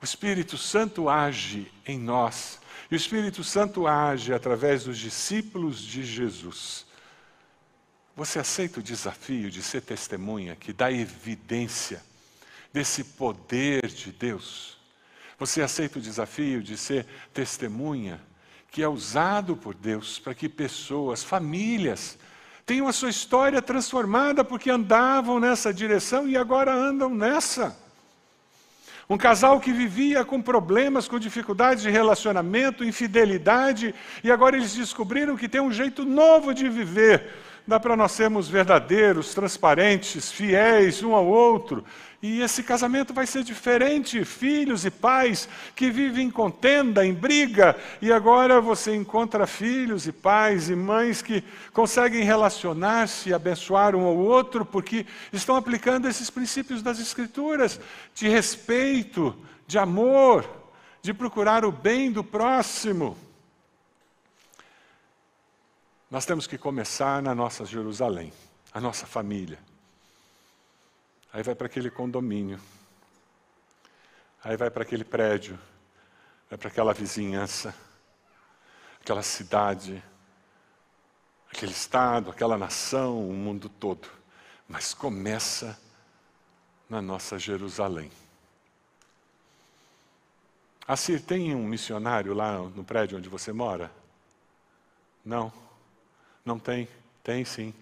O 0.00 0.04
Espírito 0.04 0.56
Santo 0.56 1.08
age 1.08 1.70
em 1.86 1.98
nós. 1.98 2.59
E 2.90 2.94
o 2.94 2.96
Espírito 2.96 3.44
Santo 3.44 3.86
age 3.86 4.32
através 4.32 4.84
dos 4.84 4.98
discípulos 4.98 5.80
de 5.80 6.02
Jesus. 6.02 6.84
Você 8.16 8.40
aceita 8.40 8.80
o 8.80 8.82
desafio 8.82 9.48
de 9.50 9.62
ser 9.62 9.80
testemunha 9.82 10.56
que 10.56 10.72
dá 10.72 10.90
evidência 10.90 12.02
desse 12.72 13.04
poder 13.04 13.86
de 13.86 14.10
Deus? 14.10 14.76
Você 15.38 15.62
aceita 15.62 15.98
o 15.98 16.02
desafio 16.02 16.62
de 16.62 16.76
ser 16.76 17.06
testemunha 17.32 18.20
que 18.70 18.82
é 18.82 18.88
usado 18.88 19.56
por 19.56 19.74
Deus 19.74 20.18
para 20.18 20.34
que 20.34 20.48
pessoas, 20.48 21.22
famílias, 21.22 22.18
tenham 22.66 22.86
a 22.86 22.92
sua 22.92 23.10
história 23.10 23.62
transformada 23.62 24.44
porque 24.44 24.68
andavam 24.68 25.40
nessa 25.40 25.72
direção 25.72 26.28
e 26.28 26.36
agora 26.36 26.74
andam 26.74 27.08
nessa? 27.08 27.76
Um 29.10 29.18
casal 29.18 29.58
que 29.58 29.72
vivia 29.72 30.24
com 30.24 30.40
problemas, 30.40 31.08
com 31.08 31.18
dificuldades 31.18 31.82
de 31.82 31.90
relacionamento, 31.90 32.84
infidelidade, 32.84 33.92
e 34.22 34.30
agora 34.30 34.56
eles 34.56 34.76
descobriram 34.76 35.36
que 35.36 35.48
tem 35.48 35.60
um 35.60 35.72
jeito 35.72 36.04
novo 36.04 36.54
de 36.54 36.68
viver 36.68 37.28
dá 37.70 37.78
para 37.78 37.96
nós 37.96 38.10
sermos 38.10 38.48
verdadeiros, 38.48 39.32
transparentes, 39.32 40.32
fiéis 40.32 41.04
um 41.04 41.14
ao 41.14 41.24
outro. 41.24 41.84
E 42.20 42.42
esse 42.42 42.64
casamento 42.64 43.14
vai 43.14 43.28
ser 43.28 43.44
diferente. 43.44 44.24
Filhos 44.24 44.84
e 44.84 44.90
pais 44.90 45.48
que 45.76 45.88
vivem 45.88 46.26
em 46.26 46.30
contenda, 46.32 47.06
em 47.06 47.14
briga, 47.14 47.76
e 48.02 48.12
agora 48.12 48.60
você 48.60 48.92
encontra 48.96 49.46
filhos 49.46 50.04
e 50.08 50.10
pais 50.10 50.68
e 50.68 50.74
mães 50.74 51.22
que 51.22 51.44
conseguem 51.72 52.24
relacionar-se 52.24 53.28
e 53.28 53.34
abençoar 53.34 53.94
um 53.94 54.04
ao 54.04 54.16
outro, 54.16 54.64
porque 54.64 55.06
estão 55.32 55.54
aplicando 55.54 56.08
esses 56.08 56.28
princípios 56.28 56.82
das 56.82 56.98
Escrituras 56.98 57.80
de 58.16 58.28
respeito, 58.28 59.32
de 59.64 59.78
amor, 59.78 60.44
de 61.00 61.14
procurar 61.14 61.64
o 61.64 61.70
bem 61.70 62.10
do 62.10 62.24
próximo. 62.24 63.16
Nós 66.10 66.26
temos 66.26 66.44
que 66.44 66.58
começar 66.58 67.22
na 67.22 67.36
nossa 67.36 67.64
Jerusalém, 67.64 68.32
a 68.74 68.80
nossa 68.80 69.06
família. 69.06 69.60
Aí 71.32 71.40
vai 71.40 71.54
para 71.54 71.66
aquele 71.66 71.88
condomínio. 71.88 72.60
Aí 74.42 74.56
vai 74.56 74.68
para 74.70 74.82
aquele 74.82 75.04
prédio. 75.04 75.56
Vai 76.48 76.58
para 76.58 76.68
aquela 76.68 76.92
vizinhança. 76.92 77.72
Aquela 79.00 79.22
cidade. 79.22 80.02
Aquele 81.48 81.70
estado, 81.70 82.30
aquela 82.30 82.58
nação, 82.58 83.28
o 83.28 83.32
mundo 83.32 83.68
todo. 83.68 84.08
Mas 84.68 84.92
começa 84.92 85.78
na 86.88 87.00
nossa 87.00 87.38
Jerusalém. 87.38 88.10
Assir, 90.88 91.22
tem 91.22 91.54
um 91.54 91.64
missionário 91.64 92.34
lá 92.34 92.58
no 92.58 92.82
prédio 92.82 93.16
onde 93.16 93.28
você 93.28 93.52
mora? 93.52 93.92
Não. 95.24 95.69
Não 96.44 96.58
tem? 96.58 96.88
Tem 97.22 97.44
sim, 97.44 97.74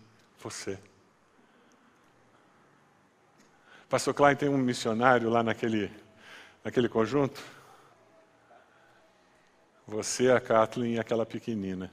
você. 0.43 0.79
Pastor 3.89 4.13
Klein 4.13 4.37
tem 4.37 4.49
um 4.49 4.59
missionário 4.59 5.31
lá 5.31 5.43
naquele, 5.43 5.91
naquele 6.63 6.89
conjunto? 6.89 7.43
Você, 9.87 10.31
a 10.31 10.41
Kathleen 10.41 10.95
e 10.95 10.99
aquela 10.99 11.25
pequenina. 11.25 11.91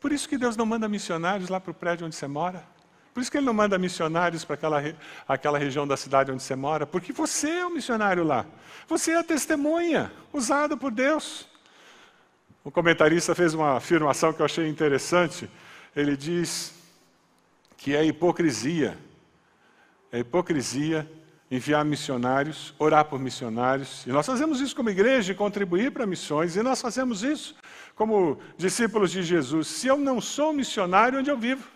Por 0.00 0.12
isso 0.12 0.28
que 0.28 0.38
Deus 0.38 0.56
não 0.56 0.64
manda 0.64 0.88
missionários 0.88 1.50
lá 1.50 1.60
para 1.60 1.70
o 1.70 1.74
prédio 1.74 2.06
onde 2.06 2.16
você 2.16 2.26
mora. 2.26 2.64
Por 3.12 3.20
isso 3.20 3.30
que 3.30 3.36
Ele 3.36 3.44
não 3.44 3.52
manda 3.52 3.76
missionários 3.76 4.44
para 4.44 4.54
aquela, 4.54 4.82
aquela 5.28 5.58
região 5.58 5.86
da 5.86 5.98
cidade 5.98 6.32
onde 6.32 6.42
você 6.42 6.56
mora. 6.56 6.86
Porque 6.86 7.12
você 7.12 7.50
é 7.50 7.66
o 7.66 7.70
missionário 7.70 8.24
lá. 8.24 8.46
Você 8.88 9.10
é 9.10 9.18
a 9.18 9.24
testemunha 9.24 10.10
usada 10.32 10.76
por 10.76 10.90
Deus. 10.90 11.46
O 12.64 12.70
comentarista 12.70 13.34
fez 13.34 13.54
uma 13.54 13.76
afirmação 13.76 14.32
que 14.32 14.40
eu 14.40 14.46
achei 14.46 14.68
interessante. 14.68 15.50
Ele 15.94 16.16
diz 16.16 16.72
que 17.76 17.94
é 17.96 18.04
hipocrisia. 18.04 18.96
É 20.12 20.20
hipocrisia 20.20 21.10
enviar 21.50 21.84
missionários, 21.84 22.74
orar 22.78 23.04
por 23.04 23.18
missionários. 23.18 24.06
E 24.06 24.10
nós 24.10 24.24
fazemos 24.24 24.60
isso 24.60 24.74
como 24.74 24.88
igreja, 24.88 25.34
contribuir 25.34 25.90
para 25.90 26.06
missões, 26.06 26.56
e 26.56 26.62
nós 26.62 26.80
fazemos 26.80 27.22
isso 27.22 27.54
como 27.94 28.38
discípulos 28.56 29.10
de 29.10 29.22
Jesus. 29.22 29.66
Se 29.66 29.86
eu 29.86 29.98
não 29.98 30.18
sou 30.18 30.52
missionário, 30.54 31.18
onde 31.18 31.30
eu 31.30 31.36
vivo? 31.36 31.68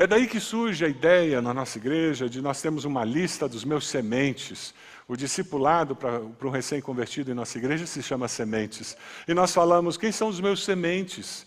É 0.00 0.06
daí 0.06 0.26
que 0.26 0.40
surge 0.40 0.82
a 0.82 0.88
ideia 0.88 1.42
na 1.42 1.52
nossa 1.52 1.76
igreja 1.76 2.26
de 2.26 2.40
nós 2.40 2.62
termos 2.62 2.86
uma 2.86 3.04
lista 3.04 3.46
dos 3.46 3.66
meus 3.66 3.86
sementes. 3.86 4.72
O 5.06 5.14
discipulado 5.14 5.94
para, 5.94 6.22
um 6.22 6.48
recém-convertido 6.48 7.30
em 7.30 7.34
nossa 7.34 7.58
igreja 7.58 7.84
se 7.84 8.02
chama 8.02 8.26
sementes. 8.26 8.96
E 9.28 9.34
nós 9.34 9.52
falamos: 9.52 9.98
quem 9.98 10.10
são 10.10 10.28
os 10.28 10.40
meus 10.40 10.64
sementes? 10.64 11.46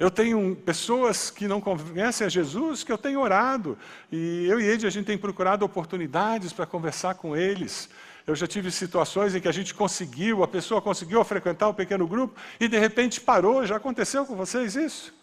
Eu 0.00 0.10
tenho 0.10 0.56
pessoas 0.56 1.30
que 1.30 1.46
não 1.46 1.60
conhecem 1.60 2.26
a 2.26 2.30
Jesus 2.30 2.82
que 2.82 2.90
eu 2.90 2.96
tenho 2.96 3.20
orado. 3.20 3.76
E 4.10 4.46
eu 4.48 4.58
e 4.58 4.64
ele, 4.64 4.86
a 4.86 4.90
gente 4.90 5.04
tem 5.04 5.18
procurado 5.18 5.62
oportunidades 5.62 6.50
para 6.50 6.64
conversar 6.64 7.16
com 7.16 7.36
eles. 7.36 7.90
Eu 8.26 8.34
já 8.34 8.46
tive 8.46 8.70
situações 8.70 9.34
em 9.34 9.40
que 9.42 9.48
a 9.48 9.52
gente 9.52 9.74
conseguiu, 9.74 10.42
a 10.42 10.48
pessoa 10.48 10.80
conseguiu 10.80 11.22
frequentar 11.24 11.68
o 11.68 11.74
pequeno 11.74 12.06
grupo 12.06 12.40
e 12.58 12.68
de 12.68 12.78
repente 12.78 13.20
parou. 13.20 13.66
Já 13.66 13.76
aconteceu 13.76 14.24
com 14.24 14.34
vocês 14.34 14.76
isso? 14.76 15.21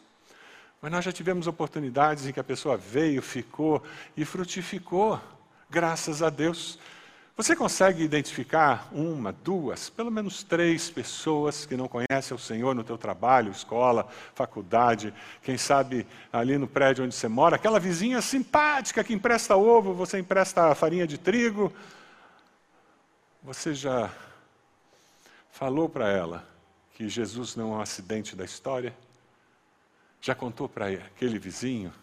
Mas 0.81 0.91
nós 0.91 1.03
já 1.03 1.11
tivemos 1.11 1.45
oportunidades 1.45 2.25
em 2.25 2.31
que 2.31 2.39
a 2.39 2.43
pessoa 2.43 2.77
veio, 2.77 3.21
ficou 3.21 3.83
e 4.15 4.23
frutificou, 4.23 5.19
graças 5.69 6.23
a 6.23 6.29
Deus. 6.29 6.79
Você 7.35 7.55
consegue 7.55 8.03
identificar 8.03 8.89
uma, 8.91 9.31
duas, 9.31 9.89
pelo 9.89 10.11
menos 10.11 10.43
três 10.43 10.89
pessoas 10.89 11.65
que 11.65 11.77
não 11.77 11.87
conhecem 11.87 12.35
o 12.35 12.39
Senhor 12.39 12.75
no 12.75 12.83
teu 12.83 12.97
trabalho, 12.97 13.51
escola, 13.51 14.07
faculdade, 14.33 15.13
quem 15.41 15.57
sabe 15.57 16.05
ali 16.33 16.57
no 16.57 16.67
prédio 16.67 17.05
onde 17.05 17.15
você 17.15 17.29
mora, 17.29 17.55
aquela 17.55 17.79
vizinha 17.79 18.21
simpática 18.21 19.03
que 19.03 19.13
empresta 19.13 19.55
ovo, 19.55 19.93
você 19.93 20.19
empresta 20.19 20.75
farinha 20.75 21.07
de 21.07 21.17
trigo. 21.17 21.71
Você 23.41 23.73
já 23.73 24.09
falou 25.49 25.87
para 25.87 26.09
ela 26.09 26.45
que 26.93 27.07
Jesus 27.07 27.55
não 27.55 27.73
é 27.73 27.77
um 27.77 27.81
acidente 27.81 28.35
da 28.35 28.43
história? 28.43 28.93
Já 30.21 30.35
contou 30.35 30.67
para 30.67 30.87
aquele 30.87 31.39
vizinho 31.39 31.93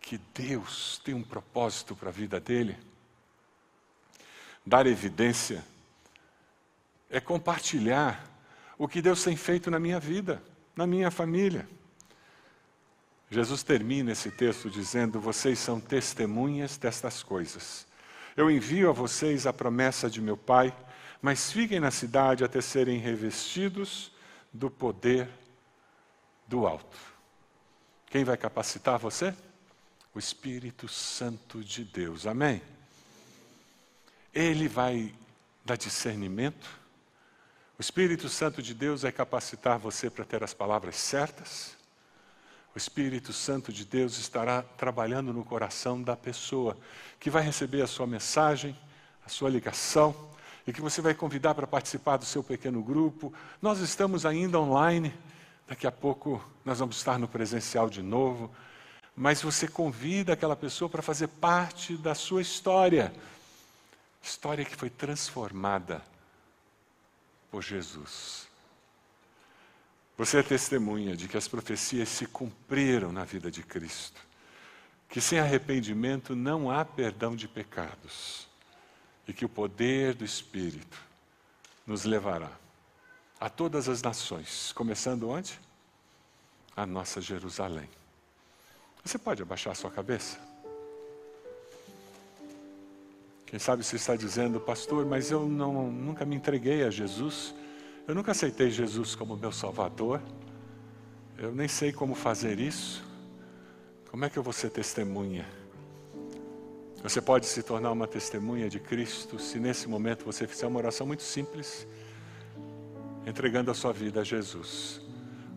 que 0.00 0.18
Deus 0.34 1.00
tem 1.04 1.14
um 1.14 1.22
propósito 1.22 1.94
para 1.94 2.08
a 2.08 2.12
vida 2.12 2.40
dele? 2.40 2.76
Dar 4.66 4.86
evidência 4.86 5.64
é 7.08 7.20
compartilhar 7.20 8.28
o 8.76 8.88
que 8.88 9.00
Deus 9.00 9.22
tem 9.22 9.36
feito 9.36 9.70
na 9.70 9.78
minha 9.78 10.00
vida, 10.00 10.42
na 10.74 10.86
minha 10.86 11.10
família. 11.10 11.68
Jesus 13.30 13.62
termina 13.62 14.12
esse 14.12 14.30
texto 14.30 14.68
dizendo: 14.68 15.20
Vocês 15.20 15.58
são 15.58 15.80
testemunhas 15.80 16.76
destas 16.76 17.22
coisas. 17.22 17.86
Eu 18.36 18.50
envio 18.50 18.90
a 18.90 18.92
vocês 18.92 19.46
a 19.46 19.52
promessa 19.52 20.10
de 20.10 20.20
meu 20.20 20.36
Pai, 20.36 20.74
mas 21.20 21.52
fiquem 21.52 21.78
na 21.78 21.90
cidade 21.90 22.44
até 22.44 22.60
serem 22.60 22.98
revestidos 22.98 24.12
do 24.52 24.70
poder 24.70 25.28
do 26.46 26.66
alto. 26.66 27.11
Quem 28.12 28.24
vai 28.24 28.36
capacitar 28.36 28.98
você? 28.98 29.34
O 30.14 30.18
Espírito 30.18 30.86
Santo 30.86 31.64
de 31.64 31.82
Deus. 31.82 32.26
Amém? 32.26 32.60
Ele 34.34 34.68
vai 34.68 35.14
dar 35.64 35.76
discernimento. 35.76 36.68
O 37.78 37.80
Espírito 37.80 38.28
Santo 38.28 38.60
de 38.60 38.74
Deus 38.74 39.00
vai 39.00 39.12
capacitar 39.12 39.78
você 39.78 40.10
para 40.10 40.26
ter 40.26 40.44
as 40.44 40.52
palavras 40.52 40.96
certas. 40.96 41.74
O 42.74 42.76
Espírito 42.76 43.32
Santo 43.32 43.72
de 43.72 43.82
Deus 43.82 44.18
estará 44.18 44.60
trabalhando 44.60 45.32
no 45.32 45.42
coração 45.42 46.02
da 46.02 46.14
pessoa 46.14 46.76
que 47.18 47.30
vai 47.30 47.42
receber 47.42 47.80
a 47.80 47.86
sua 47.86 48.06
mensagem, 48.06 48.78
a 49.24 49.30
sua 49.30 49.48
ligação, 49.48 50.14
e 50.66 50.72
que 50.74 50.82
você 50.82 51.00
vai 51.00 51.14
convidar 51.14 51.54
para 51.54 51.66
participar 51.66 52.18
do 52.18 52.26
seu 52.26 52.44
pequeno 52.44 52.82
grupo. 52.82 53.32
Nós 53.62 53.78
estamos 53.78 54.26
ainda 54.26 54.60
online, 54.60 55.14
Daqui 55.72 55.86
a 55.86 55.90
pouco 55.90 56.44
nós 56.66 56.80
vamos 56.80 56.98
estar 56.98 57.18
no 57.18 57.26
presencial 57.26 57.88
de 57.88 58.02
novo, 58.02 58.54
mas 59.16 59.40
você 59.40 59.66
convida 59.66 60.34
aquela 60.34 60.54
pessoa 60.54 60.86
para 60.86 61.00
fazer 61.00 61.28
parte 61.28 61.96
da 61.96 62.14
sua 62.14 62.42
história. 62.42 63.10
História 64.22 64.66
que 64.66 64.76
foi 64.76 64.90
transformada 64.90 66.02
por 67.50 67.62
Jesus. 67.62 68.46
Você 70.18 70.40
é 70.40 70.42
testemunha 70.42 71.16
de 71.16 71.26
que 71.26 71.38
as 71.38 71.48
profecias 71.48 72.10
se 72.10 72.26
cumpriram 72.26 73.10
na 73.10 73.24
vida 73.24 73.50
de 73.50 73.62
Cristo. 73.62 74.20
Que 75.08 75.22
sem 75.22 75.38
arrependimento 75.38 76.36
não 76.36 76.70
há 76.70 76.84
perdão 76.84 77.34
de 77.34 77.48
pecados. 77.48 78.46
E 79.26 79.32
que 79.32 79.46
o 79.46 79.48
poder 79.48 80.12
do 80.12 80.22
Espírito 80.22 81.00
nos 81.86 82.04
levará 82.04 82.61
a 83.42 83.48
todas 83.48 83.88
as 83.88 84.00
nações, 84.00 84.70
começando 84.70 85.28
onde? 85.28 85.58
A 86.76 86.86
nossa 86.86 87.20
Jerusalém. 87.20 87.88
Você 89.04 89.18
pode 89.18 89.42
abaixar 89.42 89.74
sua 89.74 89.90
cabeça? 89.90 90.38
Quem 93.44 93.58
sabe 93.58 93.82
você 93.82 93.96
está 93.96 94.14
dizendo, 94.14 94.60
pastor, 94.60 95.04
mas 95.04 95.32
eu 95.32 95.44
não, 95.48 95.90
nunca 95.90 96.24
me 96.24 96.36
entreguei 96.36 96.84
a 96.84 96.90
Jesus, 96.90 97.52
eu 98.06 98.14
nunca 98.14 98.30
aceitei 98.30 98.70
Jesus 98.70 99.16
como 99.16 99.36
meu 99.36 99.50
Salvador, 99.50 100.22
eu 101.36 101.52
nem 101.52 101.66
sei 101.66 101.92
como 101.92 102.14
fazer 102.14 102.60
isso. 102.60 103.04
Como 104.08 104.24
é 104.24 104.30
que 104.30 104.38
eu 104.38 104.42
vou 104.44 104.52
ser 104.52 104.70
testemunha? 104.70 105.48
Você 107.02 107.20
pode 107.20 107.46
se 107.46 107.60
tornar 107.64 107.90
uma 107.90 108.06
testemunha 108.06 108.70
de 108.70 108.78
Cristo 108.78 109.36
se 109.40 109.58
nesse 109.58 109.88
momento 109.88 110.24
você 110.24 110.46
fizer 110.46 110.68
uma 110.68 110.78
oração 110.78 111.08
muito 111.08 111.24
simples, 111.24 111.88
entregando 113.26 113.70
a 113.70 113.74
sua 113.74 113.92
vida 113.92 114.20
a 114.20 114.24
Jesus. 114.24 115.00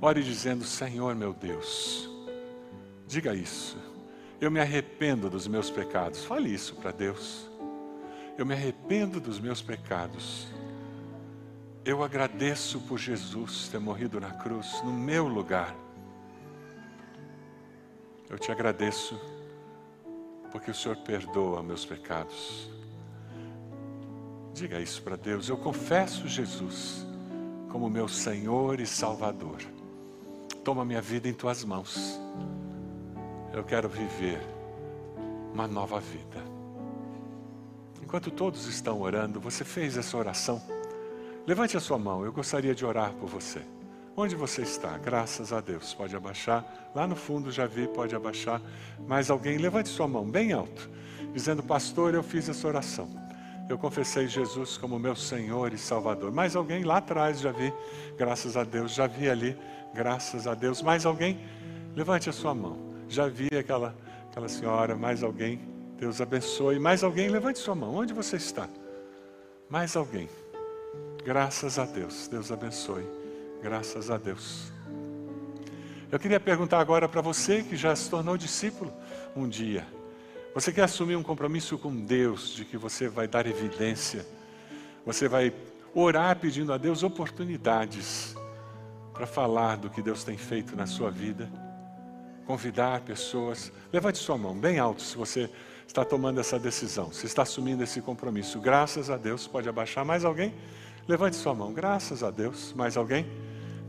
Ore 0.02 0.24
dizendo: 0.24 0.64
Senhor 0.64 1.16
meu 1.16 1.34
Deus, 1.34 2.10
diga 3.08 3.34
isso. 3.34 3.78
Eu 4.40 4.52
me 4.52 4.60
arrependo 4.60 5.30
dos 5.30 5.48
meus 5.48 5.70
pecados. 5.70 6.26
Fale 6.26 6.54
isso 6.54 6.76
para 6.76 6.92
Deus. 6.92 7.50
Eu 8.38 8.46
me 8.46 8.54
arrependo 8.54 9.20
dos 9.20 9.40
meus 9.40 9.62
pecados. 9.62 10.48
Eu 11.86 12.04
agradeço 12.04 12.82
por 12.82 12.98
Jesus 12.98 13.70
ter 13.70 13.80
morrido 13.80 14.20
na 14.20 14.32
cruz 14.32 14.82
no 14.84 14.92
meu 14.92 15.28
lugar. 15.28 15.74
Eu 18.30 18.38
te 18.38 18.52
agradeço 18.52 19.20
porque 20.52 20.72
o 20.72 20.74
Senhor 20.74 20.98
perdoa 20.98 21.64
meus 21.64 21.86
pecados. 21.86 22.70
Diga 24.54 24.80
isso 24.80 25.02
para 25.02 25.16
Deus. 25.16 25.48
Eu 25.48 25.58
confesso 25.58 26.28
Jesus 26.28 27.06
como 27.76 27.90
meu 27.90 28.08
Senhor 28.08 28.80
e 28.80 28.88
Salvador. 28.88 29.58
Toma 30.64 30.86
minha 30.86 31.02
vida 31.02 31.28
em 31.28 31.34
tuas 31.34 31.62
mãos. 31.66 32.18
Eu 33.52 33.66
quero 33.66 33.90
viver 33.90 34.40
uma 35.54 35.68
nova 35.68 36.00
vida. 36.00 36.42
Enquanto 38.02 38.32
todos 38.32 38.66
estão 38.66 39.02
orando, 39.02 39.42
você 39.42 39.66
fez 39.66 39.98
essa 39.98 40.16
oração? 40.16 40.62
Levante 41.46 41.76
a 41.76 41.82
sua 41.82 42.00
mão, 42.00 42.24
eu 42.24 42.32
gostaria 42.32 42.74
de 42.74 42.86
orar 42.86 43.12
por 43.16 43.28
você. 43.28 43.62
Onde 44.16 44.38
você 44.38 44.62
está? 44.62 44.98
Graças 44.98 45.52
a 45.52 45.60
Deus. 45.60 45.94
Pode 45.94 46.16
abaixar. 46.16 46.64
Lá 46.96 47.06
no 47.06 47.18
fundo 47.18 47.52
já 47.52 47.66
vi, 47.66 47.90
pode 47.90 48.16
abaixar. 48.16 48.62
Mais 49.06 49.30
alguém, 49.30 49.58
levante 49.58 49.90
sua 49.90 50.08
mão 50.08 50.24
bem 50.24 50.54
alto, 50.54 50.90
dizendo: 51.34 51.62
Pastor, 51.62 52.14
eu 52.14 52.24
fiz 52.24 52.48
essa 52.48 52.66
oração. 52.66 53.25
Eu 53.68 53.78
confessei 53.78 54.28
Jesus 54.28 54.78
como 54.78 55.00
meu 55.00 55.16
Senhor 55.16 55.74
e 55.74 55.78
Salvador. 55.78 56.32
Mais 56.32 56.56
alguém 56.56 56.84
lá 56.84 56.98
atrás 56.98 57.40
já 57.40 57.52
vi, 57.52 57.74
graças 58.16 58.56
a 58.56 58.64
Deus, 58.64 58.94
já 58.94 59.08
vi 59.08 59.28
ali, 59.28 59.58
graças 59.94 60.46
a 60.46 60.54
Deus. 60.54 60.82
Mais 60.82 61.06
alguém? 61.06 61.40
Levante 61.96 62.30
a 62.30 62.34
sua 62.34 62.54
mão. 62.54 62.78
Já 63.10 63.28
vi 63.28 63.48
aquela, 63.58 63.96
aquela 64.30 64.48
senhora, 64.48 64.96
mais 64.96 65.24
alguém? 65.24 65.60
Deus 65.98 66.22
abençoe. 66.22 66.78
Mais 66.78 67.04
alguém? 67.04 67.28
Levante 67.28 67.58
sua 67.58 67.74
mão. 67.74 67.96
Onde 67.96 68.14
você 68.14 68.36
está? 68.36 68.70
Mais 69.70 69.96
alguém? 69.96 70.30
Graças 71.24 71.80
a 71.80 71.86
Deus. 71.86 72.28
Deus 72.28 72.52
abençoe. 72.52 73.06
Graças 73.64 74.12
a 74.12 74.18
Deus. 74.18 74.72
Eu 76.12 76.20
queria 76.20 76.40
perguntar 76.40 76.80
agora 76.80 77.10
para 77.10 77.22
você 77.22 77.64
que 77.64 77.76
já 77.76 77.96
se 77.96 78.10
tornou 78.10 78.38
discípulo 78.38 78.94
um 79.36 79.50
dia. 79.50 79.88
Você 80.56 80.72
quer 80.72 80.84
assumir 80.84 81.18
um 81.18 81.22
compromisso 81.22 81.78
com 81.78 81.94
Deus 81.94 82.56
de 82.56 82.64
que 82.64 82.78
você 82.78 83.10
vai 83.10 83.28
dar 83.28 83.46
evidência? 83.46 84.26
Você 85.06 85.28
vai 85.28 85.54
orar 85.94 86.40
pedindo 86.40 86.72
a 86.72 86.78
Deus 86.78 87.04
oportunidades 87.04 88.34
para 89.14 89.28
falar 89.28 89.76
do 89.76 89.90
que 89.90 90.02
Deus 90.02 90.24
tem 90.24 90.38
feito 90.38 90.74
na 90.74 90.88
sua 90.88 91.12
vida? 91.12 91.50
Convidar 92.48 93.02
pessoas. 93.02 93.70
Levante 93.92 94.18
sua 94.18 94.38
mão 94.38 94.58
bem 94.58 94.80
alto 94.80 95.02
se 95.02 95.18
você 95.18 95.50
está 95.86 96.06
tomando 96.06 96.40
essa 96.40 96.58
decisão, 96.58 97.12
se 97.12 97.26
está 97.26 97.42
assumindo 97.42 97.84
esse 97.84 98.00
compromisso. 98.00 98.58
Graças 98.62 99.10
a 99.10 99.18
Deus, 99.18 99.46
pode 99.46 99.68
abaixar 99.68 100.06
mais 100.06 100.24
alguém? 100.24 100.54
Levante 101.06 101.36
sua 101.36 101.54
mão. 101.54 101.74
Graças 101.74 102.24
a 102.24 102.32
Deus. 102.32 102.72
Mais 102.72 102.96
alguém? 102.96 103.26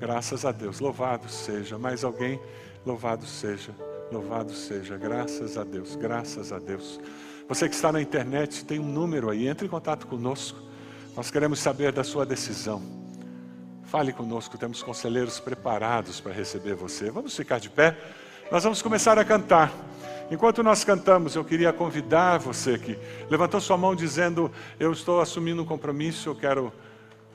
Graças 0.01 0.45
a 0.45 0.51
Deus. 0.51 0.81
Louvado 0.81 1.29
seja. 1.29 1.79
Mais 1.79 2.03
alguém? 2.03 2.41
Louvado 2.85 3.25
seja. 3.25 3.73
Louvado 4.11 4.53
seja. 4.53 4.97
Graças 4.97 5.59
a 5.59 5.65
Deus. 5.65 5.97
Graças 5.97 6.53
a 6.53 6.59
Deus. 6.59 7.01
Você 7.49 7.69
que 7.69 7.75
está 7.75 7.91
na 7.91 8.01
internet, 8.01 8.65
tem 8.65 8.79
um 8.79 8.87
número 8.87 9.31
aí. 9.31 9.49
Entre 9.49 9.67
em 9.67 9.71
contato 9.71 10.07
conosco. 10.07 10.59
Nós 11.17 11.31
queremos 11.31 11.59
saber 11.59 11.93
da 11.93 12.05
sua 12.05 12.25
decisão. 12.25 12.83
Fale 13.85 14.13
conosco. 14.13 14.57
Temos 14.57 14.83
conselheiros 14.83 15.41
preparados 15.41 16.21
para 16.21 16.33
receber 16.33 16.75
você. 16.75 17.11
Vamos 17.11 17.35
ficar 17.35 17.59
de 17.59 17.69
pé. 17.69 17.97
Nós 18.51 18.63
vamos 18.63 18.81
começar 18.81 19.19
a 19.19 19.25
cantar. 19.25 19.73
Enquanto 20.31 20.63
nós 20.63 20.85
cantamos, 20.85 21.35
eu 21.35 21.45
queria 21.45 21.73
convidar 21.73 22.39
você 22.39 22.79
que 22.79 22.99
levantou 23.29 23.61
sua 23.61 23.77
mão 23.77 23.95
dizendo: 23.95 24.51
Eu 24.79 24.93
estou 24.93 25.21
assumindo 25.21 25.63
um 25.63 25.67
compromisso, 25.67 26.29
eu 26.29 26.35
quero 26.35 26.73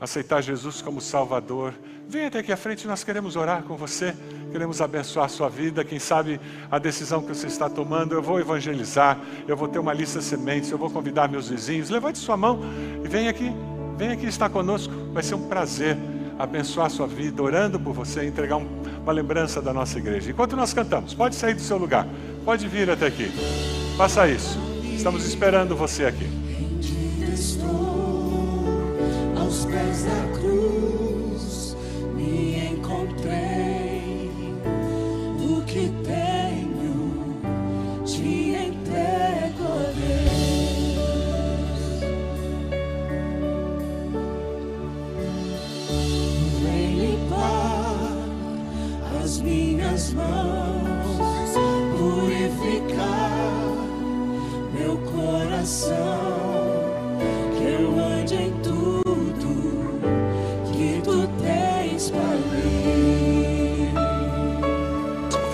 aceitar 0.01 0.41
Jesus 0.41 0.81
como 0.81 0.99
Salvador. 0.99 1.75
Venha 2.09 2.27
até 2.27 2.39
aqui 2.39 2.51
à 2.51 2.57
frente, 2.57 2.87
nós 2.87 3.03
queremos 3.03 3.35
orar 3.35 3.61
com 3.61 3.77
você, 3.77 4.15
queremos 4.51 4.81
abençoar 4.81 5.27
a 5.27 5.29
sua 5.29 5.47
vida. 5.47 5.85
Quem 5.85 5.99
sabe 5.99 6.41
a 6.71 6.79
decisão 6.79 7.21
que 7.21 7.27
você 7.27 7.45
está 7.45 7.69
tomando, 7.69 8.15
eu 8.15 8.21
vou 8.21 8.39
evangelizar, 8.39 9.19
eu 9.47 9.55
vou 9.55 9.67
ter 9.67 9.77
uma 9.77 9.93
lista 9.93 10.17
de 10.17 10.25
sementes, 10.25 10.71
eu 10.71 10.77
vou 10.77 10.89
convidar 10.89 11.29
meus 11.29 11.49
vizinhos. 11.49 11.91
Levante 11.91 12.17
sua 12.17 12.35
mão 12.35 12.59
e 13.05 13.07
venha 13.07 13.29
aqui, 13.29 13.53
venha 13.95 14.13
aqui 14.13 14.25
estar 14.25 14.49
conosco, 14.49 14.91
vai 15.13 15.21
ser 15.21 15.35
um 15.35 15.47
prazer 15.47 15.95
abençoar 16.39 16.87
a 16.87 16.89
sua 16.89 17.05
vida, 17.05 17.41
orando 17.43 17.79
por 17.79 17.93
você, 17.93 18.25
entregar 18.25 18.57
um, 18.57 18.67
uma 19.03 19.11
lembrança 19.13 19.61
da 19.61 19.71
nossa 19.71 19.99
igreja. 19.99 20.31
Enquanto 20.31 20.55
nós 20.55 20.73
cantamos, 20.73 21.13
pode 21.13 21.35
sair 21.35 21.53
do 21.53 21.61
seu 21.61 21.77
lugar, 21.77 22.07
pode 22.43 22.67
vir 22.67 22.89
até 22.89 23.05
aqui. 23.05 23.31
Faça 23.95 24.27
isso. 24.27 24.57
Estamos 24.83 25.27
esperando 25.27 25.75
você 25.75 26.05
aqui. 26.05 26.27
Cruz, 29.91 31.00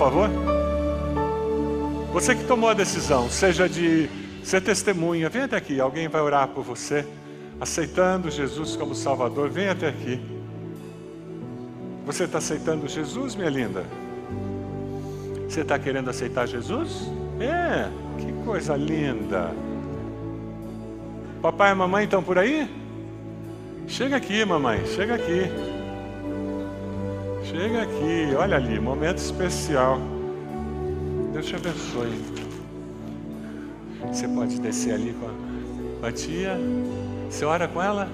favor. 0.08 0.30
Você 2.14 2.34
que 2.34 2.46
tomou 2.46 2.70
a 2.70 2.74
decisão, 2.74 3.30
seja 3.30 3.68
de 3.68 4.10
ser 4.42 4.62
testemunha, 4.62 5.30
venha 5.30 5.46
até 5.46 5.58
aqui. 5.58 5.80
Alguém 5.82 6.08
vai 6.08 6.22
orar 6.22 6.48
por 6.48 6.64
você, 6.64 7.06
aceitando 7.60 8.32
Jesus 8.32 8.78
como 8.78 8.96
Salvador. 8.96 9.50
Venha 9.50 9.74
até 9.74 9.90
aqui. 9.90 10.22
Você 12.06 12.24
está 12.24 12.38
aceitando 12.38 12.88
Jesus, 12.88 13.36
minha 13.36 13.50
linda? 13.50 13.84
Você 15.50 15.62
está 15.62 15.78
querendo 15.78 16.10
aceitar 16.10 16.48
Jesus? 16.48 17.12
É, 17.42 17.90
que 18.18 18.32
coisa 18.46 18.78
linda. 18.78 19.52
Papai 21.42 21.74
e 21.74 21.76
mamãe 21.76 22.06
estão 22.06 22.24
por 22.24 22.40
aí? 22.40 22.70
Chega 23.88 24.16
aqui, 24.16 24.46
mamãe, 24.46 24.86
chega 24.86 25.16
aqui. 25.16 25.77
Chega 27.50 27.84
aqui, 27.84 28.36
olha 28.38 28.58
ali, 28.58 28.78
momento 28.78 29.20
especial. 29.20 30.02
Deus 31.32 31.46
te 31.46 31.56
abençoe. 31.56 32.22
Você 34.12 34.28
pode 34.28 34.60
descer 34.60 34.96
ali 34.96 35.14
com 35.14 35.28
a, 35.28 36.02
com 36.02 36.06
a 36.08 36.12
tia. 36.12 36.60
Você 37.30 37.46
ora 37.46 37.66
com 37.66 37.82
ela? 37.82 38.10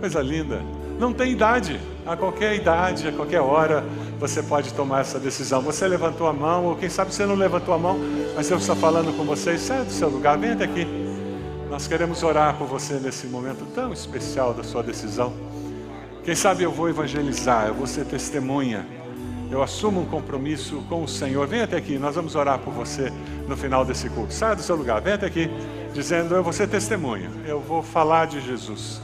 Coisa 0.00 0.20
linda. 0.20 0.60
Não 1.00 1.14
tem 1.14 1.32
idade. 1.32 1.80
A 2.04 2.14
qualquer 2.14 2.56
idade, 2.56 3.08
a 3.08 3.12
qualquer 3.12 3.40
hora, 3.40 3.82
você 4.20 4.42
pode 4.42 4.74
tomar 4.74 5.00
essa 5.00 5.18
decisão. 5.18 5.62
Você 5.62 5.88
levantou 5.88 6.26
a 6.26 6.32
mão, 6.32 6.66
ou 6.66 6.76
quem 6.76 6.90
sabe 6.90 7.14
você 7.14 7.24
não 7.24 7.36
levantou 7.36 7.72
a 7.72 7.78
mão, 7.78 7.98
mas 8.36 8.50
Deus 8.50 8.60
está 8.60 8.76
falando 8.76 9.16
com 9.16 9.24
você. 9.24 9.56
Sai 9.56 9.84
do 9.84 9.92
seu 9.92 10.10
lugar, 10.10 10.36
vem 10.36 10.50
até 10.50 10.64
aqui. 10.64 10.86
Nós 11.70 11.86
queremos 11.86 12.22
orar 12.22 12.54
por 12.58 12.66
você 12.66 12.94
nesse 12.94 13.26
momento 13.26 13.64
tão 13.74 13.94
especial 13.94 14.52
da 14.52 14.62
sua 14.62 14.82
decisão. 14.82 15.47
Quem 16.28 16.34
sabe 16.34 16.62
eu 16.62 16.70
vou 16.70 16.90
evangelizar, 16.90 17.68
eu 17.68 17.74
vou 17.74 17.86
ser 17.86 18.04
testemunha. 18.04 18.86
Eu 19.50 19.62
assumo 19.62 20.02
um 20.02 20.04
compromisso 20.04 20.84
com 20.86 21.02
o 21.02 21.08
Senhor. 21.08 21.46
Venha 21.46 21.64
até 21.64 21.78
aqui, 21.78 21.98
nós 21.98 22.16
vamos 22.16 22.34
orar 22.34 22.58
por 22.58 22.70
você 22.70 23.10
no 23.48 23.56
final 23.56 23.82
desse 23.82 24.10
culto. 24.10 24.34
Saia 24.34 24.54
do 24.54 24.60
seu 24.60 24.76
lugar, 24.76 25.00
venha 25.00 25.14
até 25.14 25.24
aqui, 25.24 25.48
dizendo: 25.94 26.34
Eu 26.34 26.44
vou 26.44 26.52
ser 26.52 26.68
testemunha, 26.68 27.30
eu 27.46 27.60
vou 27.60 27.82
falar 27.82 28.26
de 28.26 28.42
Jesus. 28.42 29.00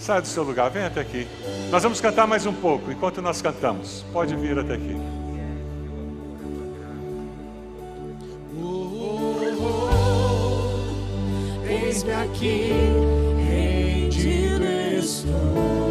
Saia 0.00 0.20
do 0.20 0.26
seu 0.26 0.42
lugar, 0.42 0.68
venha 0.68 0.88
até 0.88 1.00
aqui. 1.00 1.28
Nós 1.70 1.84
vamos 1.84 2.00
cantar 2.00 2.26
mais 2.26 2.44
um 2.44 2.52
pouco 2.52 2.90
enquanto 2.90 3.22
nós 3.22 3.40
cantamos. 3.40 4.04
Pode 4.12 4.34
vir 4.34 4.58
até 4.58 4.74
aqui. 4.74 4.96
Eis-me 11.68 12.12
aqui, 12.14 12.72
rendido 13.48 14.64
estou. 14.98 15.87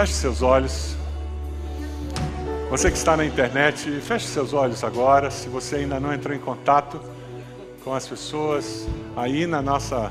Feche 0.00 0.14
seus 0.14 0.40
olhos. 0.40 0.96
Você 2.70 2.90
que 2.90 2.96
está 2.96 3.18
na 3.18 3.26
internet, 3.26 4.00
feche 4.00 4.26
seus 4.28 4.54
olhos 4.54 4.82
agora. 4.82 5.30
Se 5.30 5.46
você 5.46 5.76
ainda 5.76 6.00
não 6.00 6.10
entrou 6.10 6.34
em 6.34 6.38
contato 6.38 6.98
com 7.84 7.92
as 7.92 8.08
pessoas 8.08 8.88
aí 9.14 9.46
na 9.46 9.60
nossa 9.60 10.10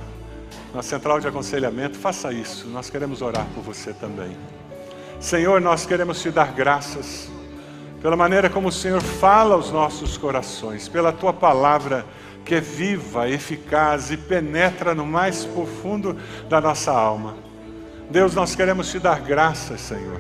na 0.76 0.84
central 0.84 1.20
de 1.20 1.28
aconselhamento, 1.28 1.98
faça 1.98 2.32
isso. 2.32 2.68
Nós 2.68 2.88
queremos 2.88 3.24
orar 3.24 3.48
por 3.56 3.64
você 3.64 3.92
também. 3.92 4.38
Senhor, 5.20 5.60
nós 5.60 5.88
queremos 5.88 6.22
te 6.22 6.30
dar 6.30 6.54
graças 6.54 7.28
pela 8.00 8.16
maneira 8.16 8.48
como 8.48 8.68
o 8.68 8.72
Senhor 8.72 9.02
fala 9.02 9.56
aos 9.56 9.72
nossos 9.72 10.20
corações, 10.20 10.88
pela 10.88 11.12
tua 11.12 11.34
palavra 11.34 12.06
que 12.46 12.54
é 12.54 12.62
viva, 12.62 13.28
eficaz 13.28 14.12
e 14.12 14.18
penetra 14.18 14.94
no 14.94 15.08
mais 15.08 15.46
profundo 15.46 16.16
da 16.48 16.62
nossa 16.62 16.92
alma. 16.92 17.49
Deus, 18.10 18.34
nós 18.34 18.56
queremos 18.56 18.90
te 18.90 18.98
dar 18.98 19.22
graças, 19.22 19.82
Senhor, 19.82 20.20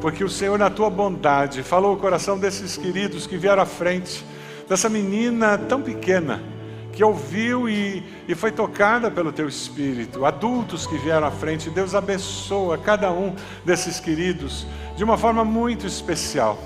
porque 0.00 0.24
o 0.24 0.28
Senhor, 0.28 0.58
na 0.58 0.68
tua 0.68 0.90
bondade, 0.90 1.62
falou 1.62 1.94
o 1.94 1.96
coração 1.96 2.36
desses 2.36 2.76
queridos 2.76 3.28
que 3.28 3.36
vieram 3.36 3.62
à 3.62 3.66
frente, 3.66 4.24
dessa 4.68 4.88
menina 4.88 5.56
tão 5.56 5.80
pequena, 5.80 6.42
que 6.92 7.04
ouviu 7.04 7.68
e, 7.68 8.02
e 8.26 8.34
foi 8.34 8.50
tocada 8.50 9.08
pelo 9.08 9.30
teu 9.30 9.46
Espírito, 9.46 10.26
adultos 10.26 10.84
que 10.84 10.98
vieram 10.98 11.28
à 11.28 11.30
frente, 11.30 11.70
Deus 11.70 11.94
abençoa 11.94 12.76
cada 12.76 13.12
um 13.12 13.36
desses 13.64 14.00
queridos 14.00 14.66
de 14.96 15.04
uma 15.04 15.16
forma 15.16 15.44
muito 15.44 15.86
especial. 15.86 16.58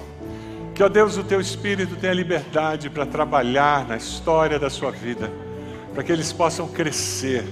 Que, 0.74 0.82
ó 0.82 0.88
Deus, 0.88 1.18
o 1.18 1.22
teu 1.22 1.38
Espírito 1.38 1.96
tenha 1.96 2.14
liberdade 2.14 2.88
para 2.88 3.04
trabalhar 3.04 3.86
na 3.86 3.98
história 3.98 4.58
da 4.58 4.70
sua 4.70 4.90
vida, 4.90 5.30
para 5.92 6.02
que 6.02 6.10
eles 6.10 6.32
possam 6.32 6.66
crescer 6.66 7.44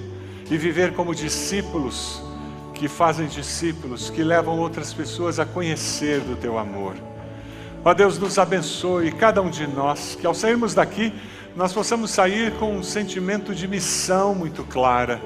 e 0.51 0.57
viver 0.57 0.95
como 0.95 1.15
discípulos 1.15 2.27
que 2.79 2.87
fazem 2.87 3.27
discípulos, 3.27 4.09
que 4.09 4.23
levam 4.23 4.59
outras 4.59 4.95
pessoas 4.95 5.41
a 5.41 5.45
conhecer 5.45 6.21
do 6.21 6.37
teu 6.37 6.57
amor. 6.57 6.95
Ó 7.85 7.93
Deus, 7.93 8.19
nos 8.19 8.39
abençoe, 8.39 9.11
cada 9.11 9.43
um 9.43 9.51
de 9.51 9.67
nós, 9.67 10.17
que 10.19 10.27
ao 10.27 10.35
sairmos 10.35 10.75
daqui, 10.75 11.13
nós 11.57 11.73
possamos 11.73 12.13
sair 12.13 12.53
com 12.53 12.77
um 12.77 12.83
sentimento 12.83 13.53
de 13.53 13.67
missão 13.67 14.33
muito 14.35 14.63
clara, 14.63 15.21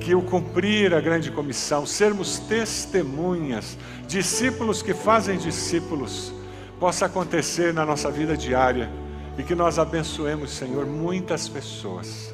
que 0.00 0.14
o 0.14 0.22
cumprir 0.22 0.94
a 0.94 1.00
grande 1.00 1.32
comissão, 1.32 1.84
sermos 1.84 2.38
testemunhas, 2.38 3.76
discípulos 4.06 4.80
que 4.80 4.94
fazem 4.94 5.36
discípulos, 5.36 6.32
possa 6.78 7.06
acontecer 7.06 7.74
na 7.74 7.84
nossa 7.84 8.10
vida 8.10 8.36
diária 8.36 8.88
e 9.36 9.42
que 9.42 9.54
nós 9.54 9.78
abençoemos, 9.78 10.50
Senhor, 10.50 10.86
muitas 10.86 11.48
pessoas. 11.48 12.32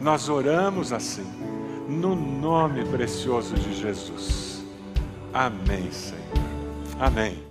Nós 0.00 0.28
oramos 0.28 0.92
assim, 0.92 1.26
no 1.90 2.14
nome 2.14 2.84
precioso 2.84 3.54
de 3.56 3.74
Jesus. 3.74 4.64
Amém, 5.34 5.90
Senhor. 5.90 6.20
Amém. 7.00 7.42